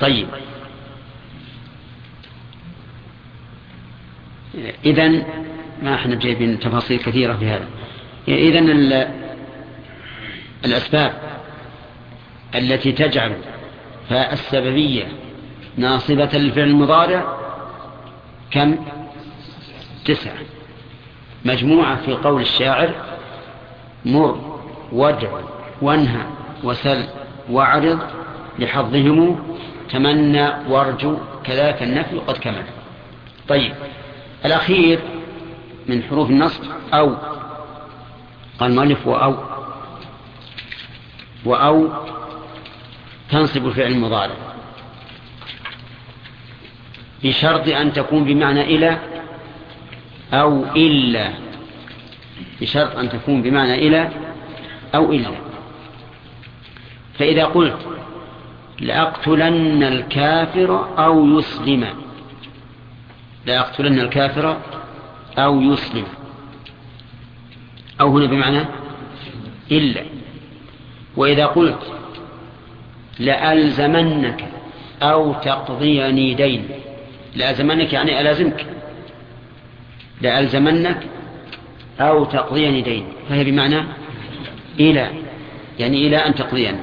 [0.00, 0.28] طيب.
[4.84, 5.24] إذن
[5.82, 7.68] ما إحنا جايبين تفاصيل كثيرة في هذا.
[8.28, 9.10] إذن ال-
[10.64, 11.40] الأسباب
[12.54, 13.36] التي تجعل
[14.08, 15.08] فالسببية
[15.76, 17.38] ناصبة للفعل المضارع
[18.50, 18.76] كم؟
[20.04, 20.38] تسعة.
[21.44, 23.09] مجموعة في قول الشاعر
[24.04, 24.60] مر
[24.92, 25.28] وادع
[25.82, 26.24] وانهى
[26.64, 27.04] وسل
[27.50, 27.98] واعرض
[28.58, 29.38] لحظهم
[29.90, 32.64] تمنى وارجو كذاك النفي قد كمل.
[33.48, 33.74] طيب
[34.44, 35.00] الأخير
[35.86, 36.64] من حروف النصب
[36.94, 37.16] أو
[38.58, 39.34] قال المؤلف وأو
[41.44, 41.88] وأو
[43.30, 44.34] تنصب الفعل المضارع.
[47.24, 48.98] بشرط أن تكون بمعنى إلى
[50.32, 51.49] أو إلا.
[52.60, 54.08] بشرط أن تكون بمعنى إلى
[54.94, 55.30] أو إلا
[57.18, 57.78] فإذا قلت
[58.80, 61.84] لأقتلن الكافر أو يسلم.
[63.46, 64.56] لأقتلن الكافر
[65.38, 66.04] أو يسلم.
[68.00, 68.64] أو هنا بمعنى
[69.72, 70.02] إلا.
[71.16, 71.92] وإذا قلت
[73.18, 74.44] لألزمنك
[75.02, 76.68] أو تقضيني دين.
[77.36, 78.66] لألزمنك يعني ألازمك.
[80.20, 81.06] لألزمنك
[82.00, 83.04] أو تقضيني دين.
[83.28, 83.84] فهي بمعنى
[84.80, 85.10] إلى
[85.78, 86.78] يعني إلى أن تقضيني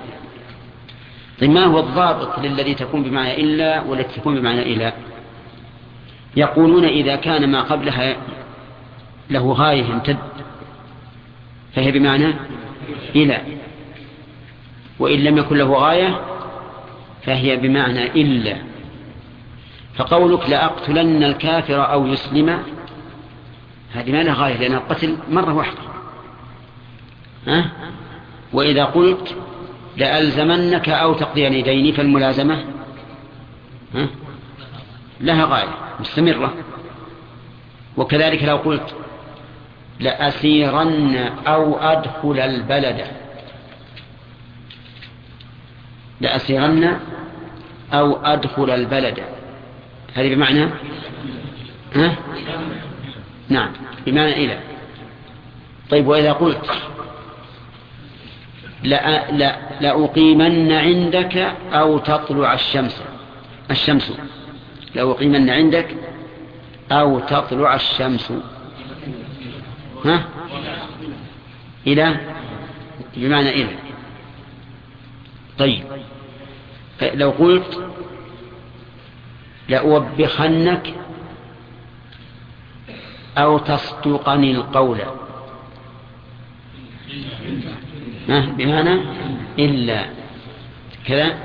[1.42, 4.94] طيب ما هو الضابط للذي تكون بمعنى إلا والتي تكون بمعنى إلى؟
[6.36, 8.16] يقولون إذا كان ما قبلها
[9.30, 10.18] له غاية يمتد
[11.76, 12.34] فهي بمعنى
[13.16, 13.42] إلى.
[15.00, 16.22] وإن لم يكن له غاية
[17.24, 18.58] فهي بمعنى إلا.
[19.96, 22.60] فقولك لأقتلن الكافر أو يسلم
[23.94, 25.80] هذه ما لها غاية لأن القتل مرة واحدة
[27.48, 27.72] ها؟
[28.54, 29.36] وإذا قلت
[29.98, 32.66] لألزمنك أو تقضي ديني فالملازمة
[33.96, 34.08] ها؟
[35.22, 36.54] لها غاية مستمرة
[37.98, 38.96] وكذلك لو قلت
[40.00, 41.16] لأسيرن
[41.48, 43.08] أو أدخل البلد
[46.22, 47.00] لأسيرن
[47.94, 49.20] أو أدخل البلد
[50.14, 50.70] هذه بمعنى
[51.96, 52.18] ها؟
[53.50, 53.72] نعم.
[54.06, 54.60] بمعنى إلى.
[55.90, 56.72] طيب وإذا قلت
[58.84, 61.38] لا لا لأقيمن عندك
[61.74, 63.04] أو تطلع الشمس.
[63.72, 64.14] الشمس.
[64.96, 65.96] لأقيمن عندك
[66.92, 68.34] أو تطلع الشمس.
[70.06, 70.26] ها؟
[71.88, 72.18] إلى.
[73.18, 73.76] بمعنى إلى.
[75.58, 75.84] طيب.
[77.02, 77.90] لو قلت
[79.70, 80.94] لأوبخنك
[83.38, 84.98] أو تصدقني القول.
[88.28, 89.02] بمعنى
[89.60, 90.06] إلا.
[91.06, 91.38] كذا؟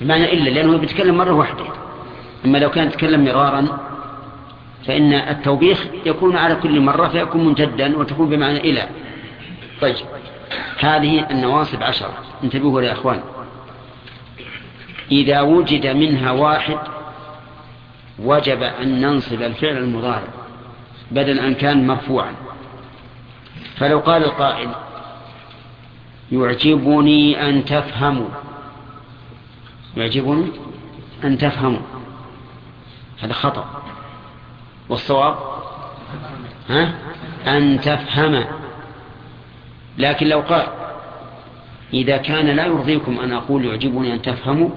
[0.00, 1.64] بمعنى إلا لأنه بيتكلم مرة واحدة.
[2.44, 3.78] أما لو كان يتكلم مرارا
[4.86, 8.88] فإن التوبيخ يكون على كل مرة فيكون ممتدا وتكون بمعنى إلى.
[9.80, 9.96] طيب.
[10.78, 12.14] هذه النواصب عشرة.
[12.44, 13.20] انتبهوا يا أخوان.
[15.12, 16.78] إذا وجد منها واحد
[18.18, 20.28] وجب أن ننصب الفعل المضارع.
[21.10, 22.32] بدل أن كان مرفوعا.
[23.76, 24.70] فلو قال القائل
[26.32, 28.28] يعجبني أن تفهموا.
[29.96, 30.46] يعجبني
[31.24, 31.80] أن تفهموا.
[33.20, 33.82] هذا خطأ.
[34.88, 35.36] والصواب
[36.68, 36.94] ها؟
[37.46, 38.44] أن تفهم.
[39.98, 40.66] لكن لو قال
[41.94, 44.70] إذا كان لا يرضيكم أن أقول يعجبني أن تفهموا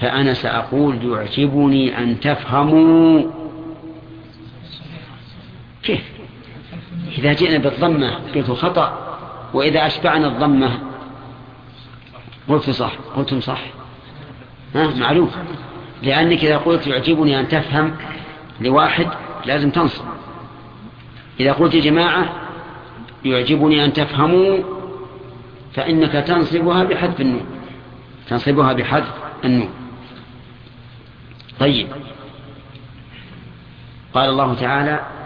[0.00, 3.30] فأنا سأقول يعجبني أن تفهموا
[5.82, 6.04] كيف
[7.18, 9.18] إذا جئنا بالضمة قلت خطأ
[9.54, 10.78] وإذا أشبعنا الضمة
[12.48, 13.60] قلت صح قلتم صح.
[14.74, 15.30] ها معلوم.
[16.02, 17.96] لأنك إذا قلت يعجبني أن تفهم
[18.60, 19.06] لواحد
[19.46, 20.04] لازم تنصب.
[21.40, 22.32] إذا قلت جماعة
[23.24, 24.58] يعجبني أن تفهموا
[25.74, 27.46] فإنك تنصبها بحذف النون.
[28.28, 29.12] تنصبها بحذف
[29.44, 29.70] النون.
[31.60, 31.88] طيب.
[34.14, 35.17] قال الله تعالى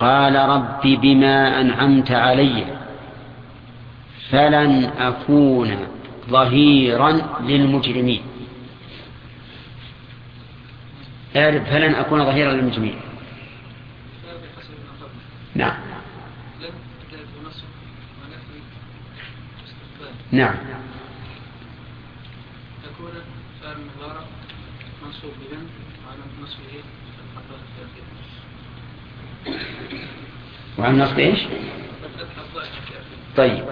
[0.00, 2.64] قال رب بما أنعمت علي
[4.30, 5.88] فلن أكون
[6.28, 8.22] ظهيرا للمجرمين.
[11.36, 13.00] اعرف فلن أكون ظهيرا للمجرمين.
[15.54, 15.76] نعم.
[20.32, 20.54] نعم.
[22.84, 23.12] تكون
[23.62, 24.24] فعل مضارع
[25.04, 25.68] منصوب بمن
[26.06, 26.95] وعلى نصبه.
[30.78, 31.40] وعن نصب إيش؟
[33.36, 33.64] طيب.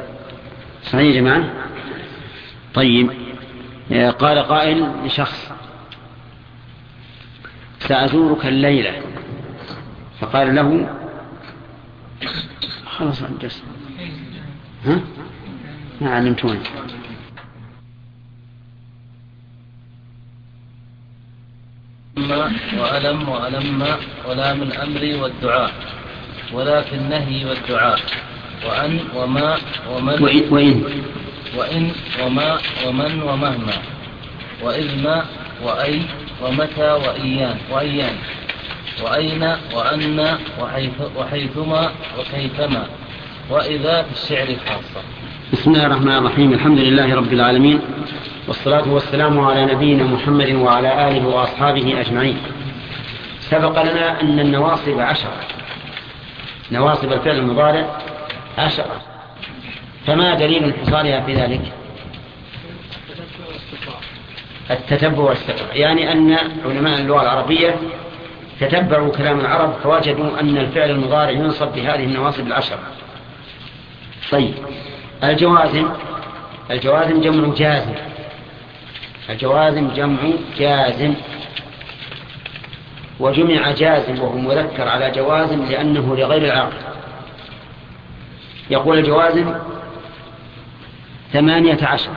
[0.82, 1.52] صحيح يا جماعة؟
[2.74, 3.10] طيب.
[4.18, 5.52] قال قائل لشخص
[7.78, 9.02] سأزورك الليلة.
[10.20, 10.96] فقال له
[12.86, 13.62] خلاص أنجز
[14.86, 15.00] ها؟
[16.00, 16.60] ما علمتوني.
[22.16, 23.86] وألم وألم
[24.28, 25.70] ولام الأمر والدعاء
[26.52, 27.98] ولا في النهي والدعاء
[28.66, 29.56] وأن وما
[29.90, 30.84] ومن وإن, وإن.
[31.56, 31.92] وإن
[32.24, 33.72] وما ومن ومهما
[34.62, 35.24] وإذ ما
[35.62, 36.00] وأي
[36.42, 38.16] ومتى وإيان وأيان
[39.02, 39.42] وأين
[39.74, 42.86] وأن وحيث وحيثما وكيفما
[43.50, 45.02] وإذا في الشعر خاصة.
[45.52, 47.80] بسم الله الرحمن الرحيم الحمد لله رب العالمين
[48.48, 52.38] والصلاة والسلام على نبينا محمد وعلى آله وأصحابه أجمعين.
[53.40, 55.40] سبق لنا أن النواصب عشرة.
[56.72, 57.98] نواصب الفعل المضارع
[58.58, 59.02] عشرة.
[60.06, 61.60] فما دليل انحصارها في ذلك؟
[64.70, 67.76] التتبع والاستقراء يعني أن علماء اللغة العربية
[68.60, 72.78] تتبعوا كلام العرب فوجدوا أن الفعل المضارع ينصب بهذه النواصب العشرة.
[74.30, 74.54] طيب
[75.24, 75.88] الجوازم.
[76.70, 77.94] الجوازم جمع جازم.
[79.30, 80.18] الجوازم جمع
[80.58, 81.14] جازم.
[83.20, 86.76] وجمع جازم وهو مذكر على جوازم لأنه لغير العاقل
[88.70, 89.54] يقول الجوازم
[91.32, 92.10] ثمانية عشر.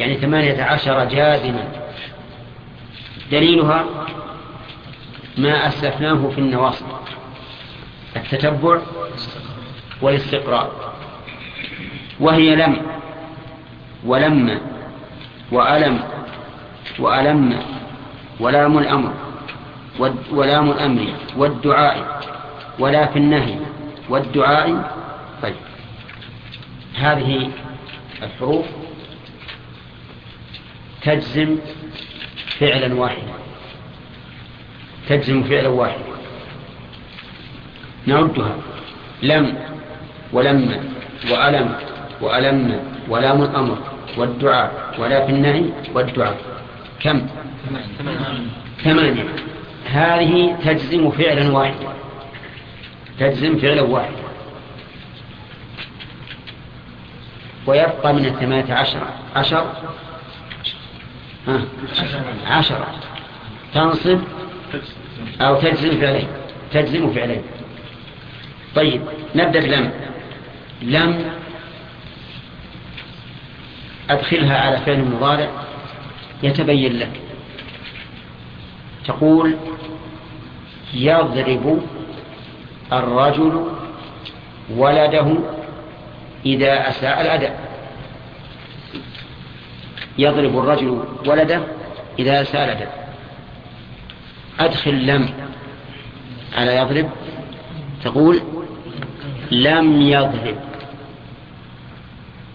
[0.00, 1.68] يعني ثمانية عشر جازما.
[3.30, 3.84] دليلها
[5.38, 6.86] ما أسلفناه في النواصب.
[8.16, 8.80] التتبع
[10.02, 10.94] والاستقراء.
[12.20, 12.82] وهي لم
[14.04, 14.60] ولم
[15.52, 16.00] وألم
[16.98, 17.62] وألم
[18.40, 19.12] ولام الأمر
[20.32, 21.06] ولام الأمر
[21.36, 22.20] والدعاء
[22.78, 23.56] ولا في النهي
[24.08, 24.92] والدعاء
[25.42, 25.54] طيب.
[26.94, 27.50] هذه
[28.22, 28.66] الحروف
[31.02, 31.56] تجزم
[32.58, 33.34] فعلا واحدا.
[35.08, 36.04] تجزم فعلا واحدا.
[38.06, 38.56] نعدها.
[39.22, 39.58] لم
[40.32, 40.80] ولما
[41.30, 41.74] وألم
[42.20, 43.78] وألم ولام الأمر.
[44.16, 45.64] والدعاء ولا في النهي
[45.94, 46.36] والدعاء.
[47.00, 47.26] كم؟
[48.84, 49.24] ثمانية.
[49.90, 51.92] هذه تجزم فعلا واحدا.
[53.18, 54.26] تجزم فعلا واحدا.
[57.66, 59.00] ويبقى من الثمانية عشر.
[59.36, 59.72] عشر؟
[61.48, 61.60] ها؟
[62.46, 62.86] عشرة
[63.74, 64.20] تنصب
[65.40, 66.28] أو تجزم فعلين.
[66.72, 67.42] تجزم فعلين.
[68.74, 69.02] طيب
[69.34, 69.90] نبدأ بلم.
[70.82, 71.30] لم
[74.10, 75.48] أدخلها على فعل مضارع
[76.42, 77.20] يتبين لك.
[79.04, 79.56] تقول
[80.94, 81.82] يضرب
[82.92, 83.66] الرجل
[84.70, 85.36] ولده
[86.46, 87.66] إذا أساء الأداء.
[90.18, 91.60] يضرب الرجل ولده
[92.18, 93.08] إذا أساء الأداء.
[94.60, 95.28] أدخل لم
[96.56, 97.10] على يضرب.
[98.04, 98.42] تقول
[99.50, 100.56] لم يضرب.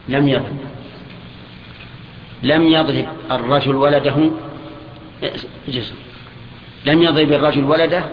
[0.09, 0.70] لم يضرب.
[2.43, 4.31] لم يضرب الرجل ولده
[5.67, 5.93] جزء.
[6.85, 8.03] لم يضرب الرجل ولده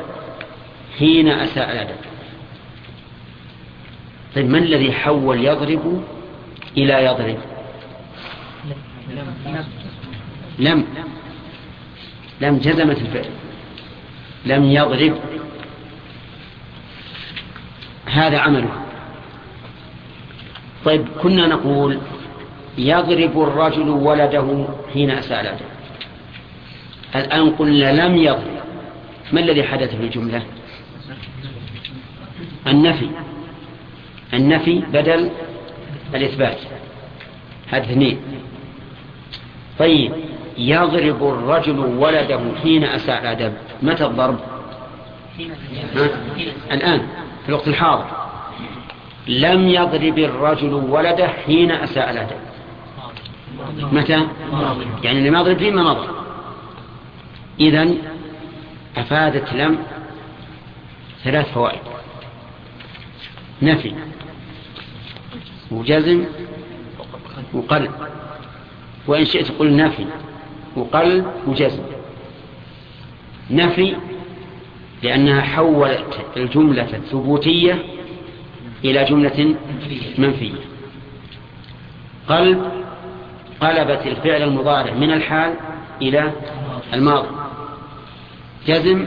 [0.99, 1.97] حين أساء الأدب
[4.35, 6.05] طيب من الذي حول يضرب
[6.77, 7.39] إلى يضرب؟
[10.59, 10.85] لم.
[12.41, 13.31] لم جزمت الفعل.
[14.47, 15.19] لم يضرب.
[18.07, 18.85] هذا عمله.
[20.85, 22.01] طيب كنا نقول
[22.79, 25.57] يضرب الرجل ولده حين أسأل
[27.17, 28.59] الآن قلنا لم يضرب.
[29.33, 30.43] ما الذي حدث في الجملة؟
[32.67, 33.09] النفي.
[34.35, 35.31] النفي بدل
[36.15, 36.59] الإثبات.
[37.69, 38.19] هذا اثنين.
[39.79, 40.13] طيب
[40.59, 43.53] يضرب الرجل ولده حين أساء الأدب
[43.83, 44.39] متى الضرب؟
[46.73, 47.07] الآن
[47.43, 48.07] في الوقت الحاضر.
[49.29, 52.48] لم يضرب الرجل ولده حين أساء الأدب
[53.93, 54.27] متى؟
[55.03, 56.09] يعني لم يضرب فيما مضى.
[57.61, 57.99] إذن
[58.97, 59.79] أفادت لم
[61.25, 61.81] ثلاث فوائد.
[63.63, 63.95] نفي
[65.71, 66.25] وجزم
[67.53, 67.91] وقلب.
[69.07, 70.07] وإن شئت قل نفي
[70.77, 71.83] وقلب وجزم.
[73.51, 73.97] نفي
[75.03, 77.85] لأنها حولت الجملة الثبوتية
[78.85, 79.55] إلى جملة
[80.19, 80.61] منفية.
[82.29, 82.73] قلب
[83.61, 85.55] قلبت الفعل المضارع من الحال
[86.03, 86.33] إلى
[86.95, 87.29] الماضي.
[88.67, 89.07] جزم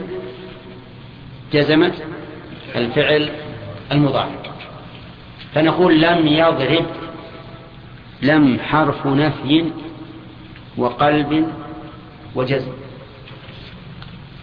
[1.52, 1.94] جزمت
[2.76, 3.30] الفعل
[3.92, 4.42] المضارع.
[5.54, 6.86] فنقول لم يضرب
[8.22, 9.72] لم حرف نفي
[10.76, 11.48] وقلب
[12.34, 12.72] وجزم.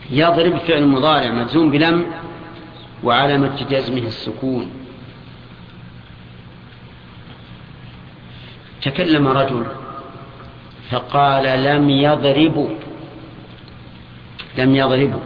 [0.09, 2.05] يضرب فعل مضارع مجزوم بلم
[3.03, 4.71] وعلامة جزمه السكون.
[8.81, 9.65] تكلم رجل
[10.91, 12.69] فقال لم يضربوا.
[14.57, 15.19] لم يضربوا.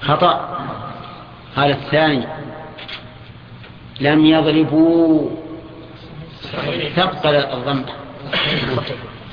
[0.00, 0.58] خطأ.
[1.56, 2.26] قال الثاني.
[4.00, 5.30] لم يضربوا.
[6.96, 7.84] ثقل الضم.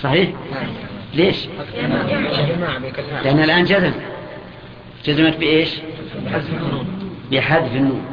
[0.01, 0.29] صحيح؟
[1.13, 1.47] ليش؟
[3.23, 3.93] لأن الآن جزم.
[5.05, 5.69] جزمت بإيش؟
[7.31, 8.05] بحذف النون.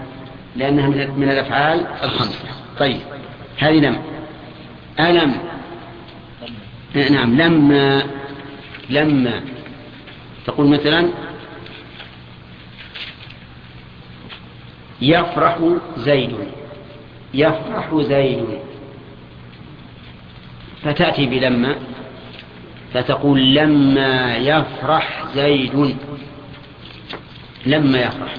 [0.56, 2.38] لأنها من الأفعال الخمسة.
[2.78, 3.00] طيب.
[3.58, 4.02] هذه لم.
[5.00, 5.34] ألم
[6.94, 8.02] نعم لما
[8.90, 9.42] لما
[10.46, 11.08] تقول مثلا
[15.02, 15.58] يفرح
[15.96, 16.36] زيد.
[17.34, 18.46] يفرح زيد.
[20.82, 21.76] فتأتي بلما
[22.94, 25.96] فتقول لما يفرح زيد.
[27.66, 28.34] لما يفرح.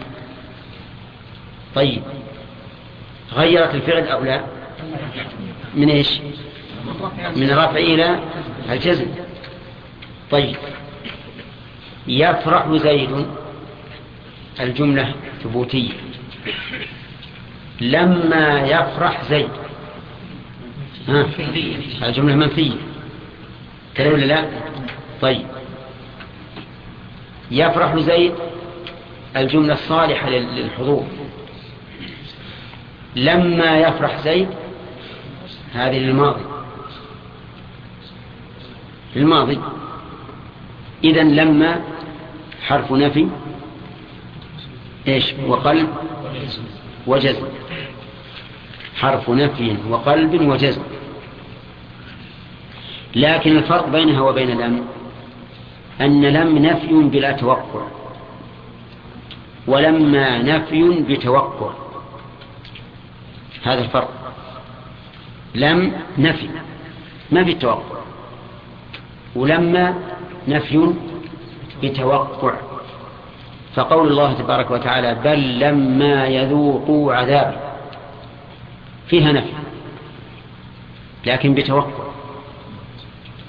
[1.75, 2.01] طيب
[3.33, 4.43] غيرت الفعل أو لا؟
[5.75, 6.19] من إيش؟
[7.35, 8.19] من الرفع إلى
[8.69, 9.07] الجزم.
[10.31, 10.55] طيب.
[12.07, 13.25] يفرح زيد
[14.59, 15.91] الجملة ثبوتية.
[17.81, 19.49] لما يفرح زيد.
[21.07, 21.25] ها؟
[22.03, 22.75] الجملة منفية.
[23.95, 24.45] كذا ولا لا؟
[25.21, 25.47] طيب.
[27.51, 28.33] يفرح زيد
[29.37, 31.07] الجملة الصالحة للحضور.
[33.15, 34.47] لما يفرح زيد
[35.73, 36.41] هذه للماضي.
[39.15, 39.59] الماضي
[41.03, 41.81] إذا لما
[42.67, 43.27] حرف نفي
[45.07, 45.89] إيش؟ وقلب
[47.07, 47.47] وجزم.
[48.95, 50.81] حرف نفي وقلب وجزم.
[53.15, 54.85] لكن الفرق بينها وبين لم
[56.01, 57.87] أن لم نفي بلا توقع
[59.67, 61.73] ولما نفي بتوقع.
[63.63, 64.22] هذا الفرق.
[65.55, 66.49] لم نفي
[67.31, 67.99] ما في توقع
[69.35, 69.95] ولما
[70.47, 70.93] نفي
[71.83, 72.53] بتوقع.
[73.75, 77.57] فقول الله تبارك وتعالى بل لما يذوقوا عذابي
[79.07, 79.53] فيها نفي
[81.25, 82.03] لكن بتوقع.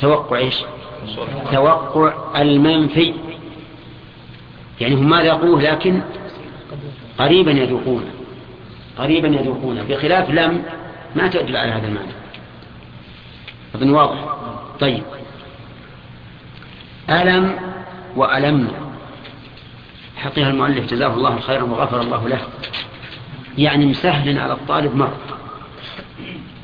[0.00, 0.62] توقع إيش؟
[1.52, 3.14] توقع المنفي.
[4.80, 6.00] يعني هم ما ذاقوه لكن
[7.18, 8.10] قريبا يذوقونه
[8.98, 10.62] قريبا يذوقونه بخلاف لم
[11.14, 12.12] ما تدل على هذا المعنى.
[13.74, 14.34] أظن واضح.
[14.80, 15.02] طيب.
[17.10, 17.58] ألم
[18.16, 18.72] وألم.
[20.16, 22.40] حقيقة المؤلف جزاه الله خيرا وغفر الله له.
[23.58, 25.38] يعني مسهل على الطالب مرة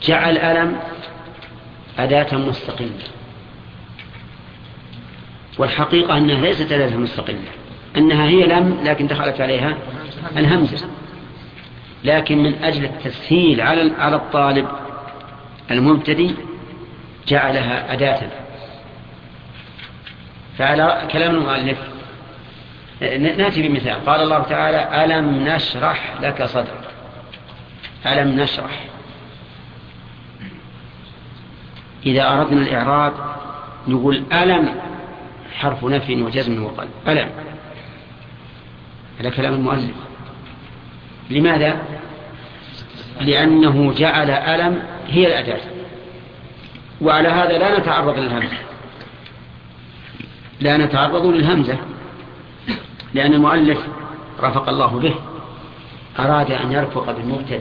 [0.02, 0.80] جعل ألم
[1.98, 2.90] أداة مستقلة.
[5.58, 7.48] والحقيقة أنها ليست أداة مستقلة.
[7.96, 9.78] أنها هي لم لكن دخلت عليها
[10.36, 10.88] الهمزة.
[12.04, 14.68] لكن من أجل التسهيل على على الطالب
[15.70, 16.34] المبتدي
[17.28, 18.30] جعلها أداة.
[20.58, 21.78] فعلى كلام المؤلف
[23.00, 24.06] نأتي بمثال.
[24.06, 26.90] قال الله تعالى ألم نشرح لك صدرك؟
[28.06, 28.84] ألم نشرح؟
[32.06, 33.12] إذا أردنا الإعراب
[33.88, 34.74] نقول ألم
[35.58, 36.90] حرف نفي وجزم وقلب.
[37.08, 37.30] ألم.
[39.20, 40.09] هذا كلام المؤلف.
[41.30, 41.82] لماذا؟
[43.20, 45.60] لأنه جعل ألم هي الأداة
[47.00, 48.56] وعلى هذا لا نتعرض للهمزة.
[50.60, 51.76] لا نتعرض للهمزة.
[53.14, 53.78] لأن المؤلف
[54.40, 55.14] رفق الله به
[56.18, 57.60] أراد أن يرفق بالمبتدئ.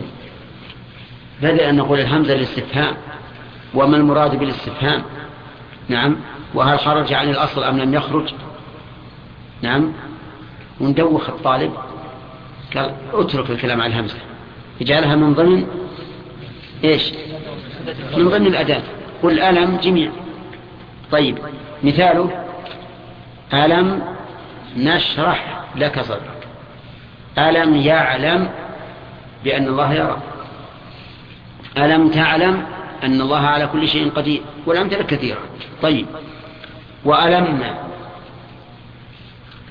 [1.42, 2.96] بدل أن نقول الهمزة للاستفهام.
[3.74, 5.04] وما المراد بالاستفهام؟
[5.90, 6.16] نعم.
[6.54, 8.34] وهل خرج عن الأصل أم لم يخرج؟
[9.62, 9.94] نعم.
[10.80, 11.74] وندوخ الطالب.
[12.76, 14.18] قال اترك الكلام عن الهمزة.
[14.82, 15.68] إجعلها من ضمن
[16.84, 17.14] إيش؟
[18.18, 18.82] من ضمن الأداة.
[19.24, 20.12] قل ألم جميع.
[21.12, 21.38] طيب
[21.84, 22.46] مثاله
[23.54, 24.04] ألم
[24.78, 26.48] نشرح لك صدرك.
[27.38, 28.50] ألم يعلم
[29.44, 30.18] بأن الله يرى.
[31.78, 32.66] ألم تعلم
[33.04, 34.42] أن الله على كل شيء قدير.
[34.66, 35.40] والأمثلة كثيرة
[35.82, 36.06] طيب
[37.06, 37.64] وألم.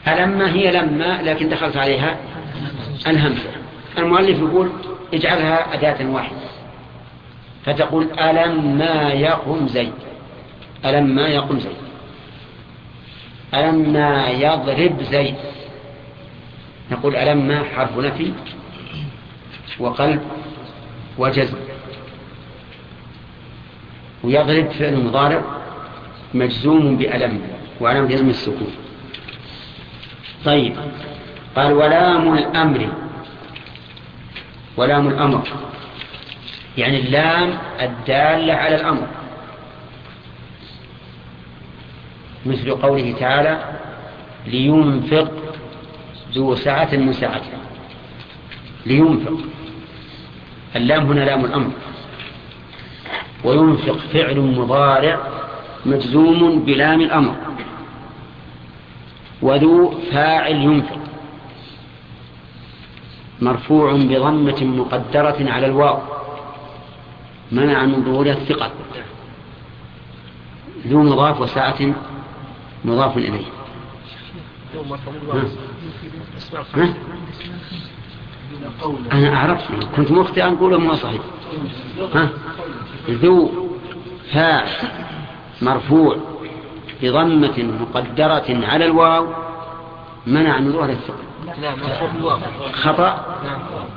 [0.08, 2.16] ألم هي لما لكن دخلت عليها.
[3.06, 3.50] الهمزة.
[3.98, 4.70] المؤلف يقول
[5.14, 6.38] اجعلها أداة واحدة.
[7.64, 9.92] فتقول ألم ما يقم زيد.
[10.84, 11.76] ألم ما يقم زيد.
[13.54, 15.34] ألم ما يضرب زيد.
[16.90, 18.32] نقول ألم ما حرف نفي
[19.80, 20.20] وقلب
[21.18, 21.58] وجزم.
[24.24, 25.42] ويضرب فعل مضارع
[26.34, 27.40] مجزوم بألم
[27.80, 28.72] وعلم جزم السكون.
[30.44, 30.76] طيب.
[31.58, 32.88] قال ولام الأمر.
[34.76, 35.48] ولام الأمر.
[36.78, 39.06] يعني اللام الدالة على الأمر.
[42.46, 43.58] مثل قوله تعالى
[44.46, 45.32] لينفق
[46.32, 47.58] ذو سعة من سعته.
[48.86, 49.38] لينفق.
[50.76, 51.72] اللام هنا لام الأمر.
[53.44, 55.18] وينفق فعل مضارع
[55.86, 57.36] مجزوم بلام الأمر.
[59.42, 61.07] وذو فاعل ينفق.
[63.40, 65.98] مرفوع بضمة مقدرة على الواو
[67.52, 68.70] منع من ظهور الثقة
[70.86, 71.94] ذو مضاف وساعة
[72.84, 73.44] مضاف إليه؟
[79.12, 79.60] أنا أعرف
[79.96, 81.22] كنت مخطئا أقول ما صحيح
[82.14, 82.28] ها؟
[83.10, 83.68] ذو
[84.32, 84.68] فاعل
[85.62, 86.16] مرفوع
[87.02, 89.26] بضمة مقدرة على الواو
[90.26, 90.90] منع من ظهر
[91.64, 92.40] الثقة
[92.72, 93.38] خطأ؟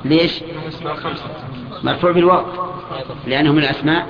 [0.06, 0.44] ليش؟
[1.84, 2.46] مرفوع بالواو.
[3.28, 4.08] لأنه من الأسماء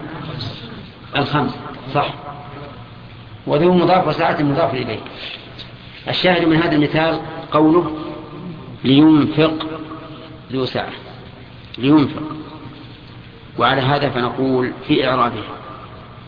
[1.15, 1.56] الخمس.
[1.94, 2.14] صح.
[3.48, 4.99] وذو مضاف وساعة مضاف إليه.
[6.07, 7.19] الشاهد من هذا المثال
[7.52, 7.98] قوله
[8.84, 9.68] لينفق
[10.52, 10.91] ذو ساعة.
[11.78, 12.23] لينفق.
[13.60, 15.44] وعلى هذا فنقول في إعرابه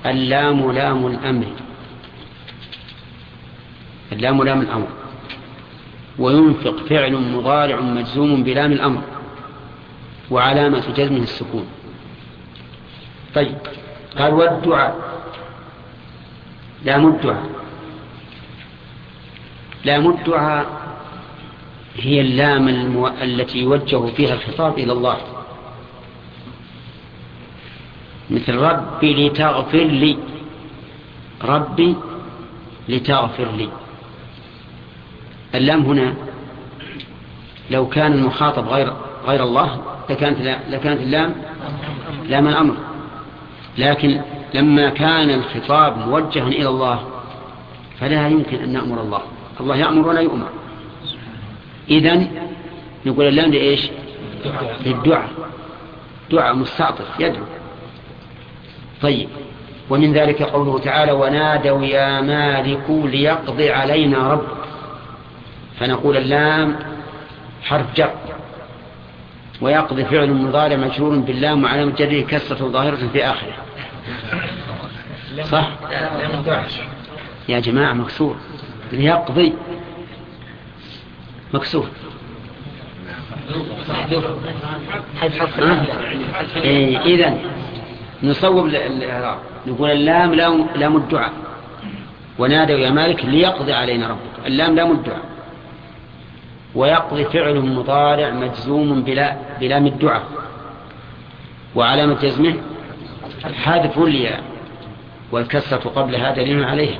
[0.05, 1.47] اللام لام الأمر.
[4.11, 4.87] اللام لام الأمر.
[6.19, 9.01] وينفق فعل مضارع مجزوم بلام الأمر
[10.31, 11.65] وعلامة جزمه السكون.
[13.35, 13.57] طيب
[14.17, 14.95] قال والدعاء.
[16.85, 17.49] لام الدعاء.
[19.85, 20.65] لام الدعاء
[21.97, 23.07] هي اللام المو...
[23.07, 25.17] التي يوجه فيها الخطاب إلى الله.
[28.29, 30.17] مثل ربي لتغفر لي.
[31.43, 31.95] ربي
[32.89, 33.69] لتغفر لي.
[35.55, 36.13] اللام هنا
[37.71, 38.93] لو كان المخاطب غير
[39.27, 41.35] غير الله لكانت لكانت اللام
[42.29, 42.75] لام الأمر.
[43.77, 44.21] لكن
[44.53, 46.99] لما كان الخطاب موجها إلى الله
[47.99, 49.21] فلا يمكن أن نأمر الله.
[49.59, 50.49] الله يأمر ولا يؤمر.
[51.89, 52.27] اذا
[53.05, 53.89] نقول اللام لإيش؟
[54.85, 55.29] للدعاء.
[56.31, 57.43] دعاء مستعطف يدعو.
[59.01, 59.29] طيب.
[59.89, 64.72] ومن ذلك قوله تعالى ونادوا يا مالك ليقضي علينا ربك.
[65.79, 66.75] فنقول اللام
[67.63, 68.13] حرف جر.
[69.61, 73.53] ويقضي فعل مضارع مجرور باللام وعلامة جره كسرة ظاهرة في آخره.
[75.43, 75.69] صح؟
[77.49, 78.35] يا جماعة مكسور.
[78.91, 79.53] ليقضي
[81.53, 81.87] مكسور.
[86.55, 87.39] إيه إذن
[88.23, 89.39] نصوب الإعراب.
[89.67, 90.33] نقول اللام
[90.75, 91.33] لام الدعاء.
[92.39, 94.45] ونادوا يا مالك ليقضي علينا ربك.
[94.47, 95.32] اللام لام الدعاء.
[96.75, 100.23] ويقضي فعل مضارع مجزوم بلا بلام الدعاء
[101.75, 102.55] وعلامة جزمه
[103.63, 104.43] حذف الياء
[105.31, 106.99] والكسرة قبلها دليل عليها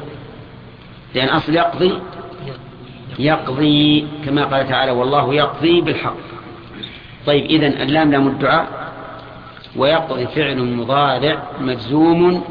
[1.15, 1.99] لأن أصل يقضي
[3.19, 6.15] يقضي كما قال تعالى والله يقضي بالحق.
[7.25, 8.67] طيب إذن اللام لام الدعاء
[9.75, 12.43] ويقضي فعل مضارع مجزوم؟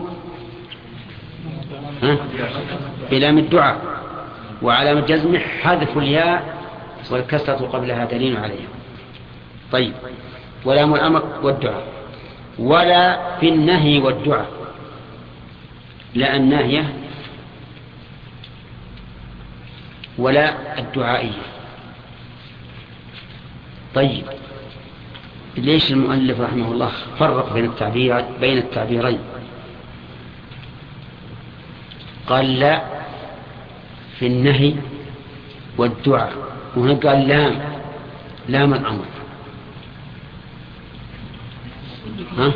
[3.11, 3.77] بلام الدعاء
[4.63, 6.62] وعلامة جزمه حذف الياء
[7.11, 8.69] والكسرة قبلها دليل عليها
[9.73, 9.93] طيب.
[10.65, 11.87] ولام الأمر والدعاء.
[12.59, 14.51] ولا في النهي والدعاء.
[16.15, 16.95] لا الناهية
[20.19, 21.43] ولا الدعائية
[23.95, 24.25] طيب.
[25.57, 29.19] ليش المؤلف رحمه الله فرق بين التعبير بين التعبيرين؟
[32.27, 32.83] قال لا
[34.19, 34.75] في النهي
[35.79, 36.52] والدعاء.
[36.77, 37.59] وهنا قال لام.
[38.49, 39.05] لام الأمر.
[42.39, 42.53] ها؟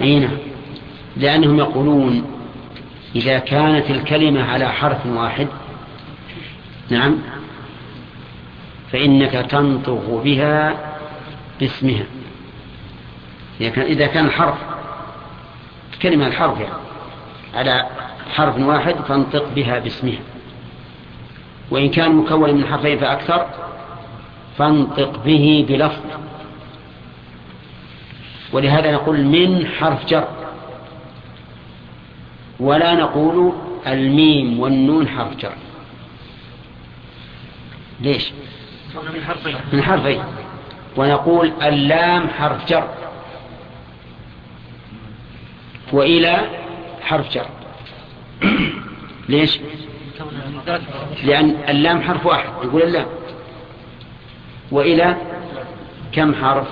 [0.00, 0.36] إي نعم.
[1.16, 2.24] لأنهم يقولون
[3.16, 5.48] إذا كانت الكلمة على حرف واحد
[6.90, 7.18] نعم
[8.92, 10.74] فإنك تنطق بها
[11.60, 12.04] باسمها.
[13.60, 14.58] إذا كان, الحرف
[16.02, 16.74] كلمة الحرف يعني
[17.54, 17.86] على
[18.34, 20.18] حرف واحد فانطق بها باسمها.
[21.70, 23.46] وإن كان مكون من حرفين فأكثر
[24.58, 26.00] فانطق به بلفظ.
[28.52, 30.28] ولهذا نقول من حرف جر.
[32.60, 33.52] ولا نقول
[33.86, 35.52] الميم والنون حرف جر.
[38.00, 38.32] ليش؟
[39.14, 39.56] من حرفين.
[39.72, 40.22] من حرفين.
[40.96, 42.88] ونقول اللام حرف جر.
[45.92, 46.40] وإلى
[47.02, 47.46] حرف جر.
[49.28, 49.58] ليش؟
[51.24, 53.06] لأن اللام حرف واحد يقول اللام.
[54.70, 55.16] وإلى
[56.12, 56.66] كم حرف؟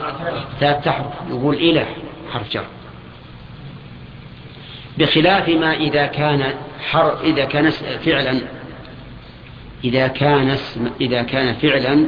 [0.61, 1.87] ثلاثة حرف يقول إلى
[2.33, 2.65] حرف جر.
[4.99, 6.55] بخلاف ما إذا كان
[6.91, 7.71] حر إذا كان
[8.05, 8.41] فعلا
[9.85, 12.07] إذا كان اسم إذا كان فعلا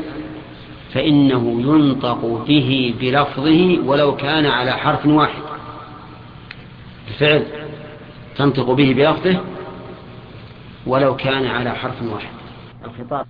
[0.94, 5.42] فإنه ينطق به بلفظه ولو كان على حرف واحد.
[7.08, 7.46] الفعل
[8.36, 9.40] تنطق به بلفظه
[10.86, 12.34] ولو كان على حرف واحد.
[12.84, 13.26] الخطاب.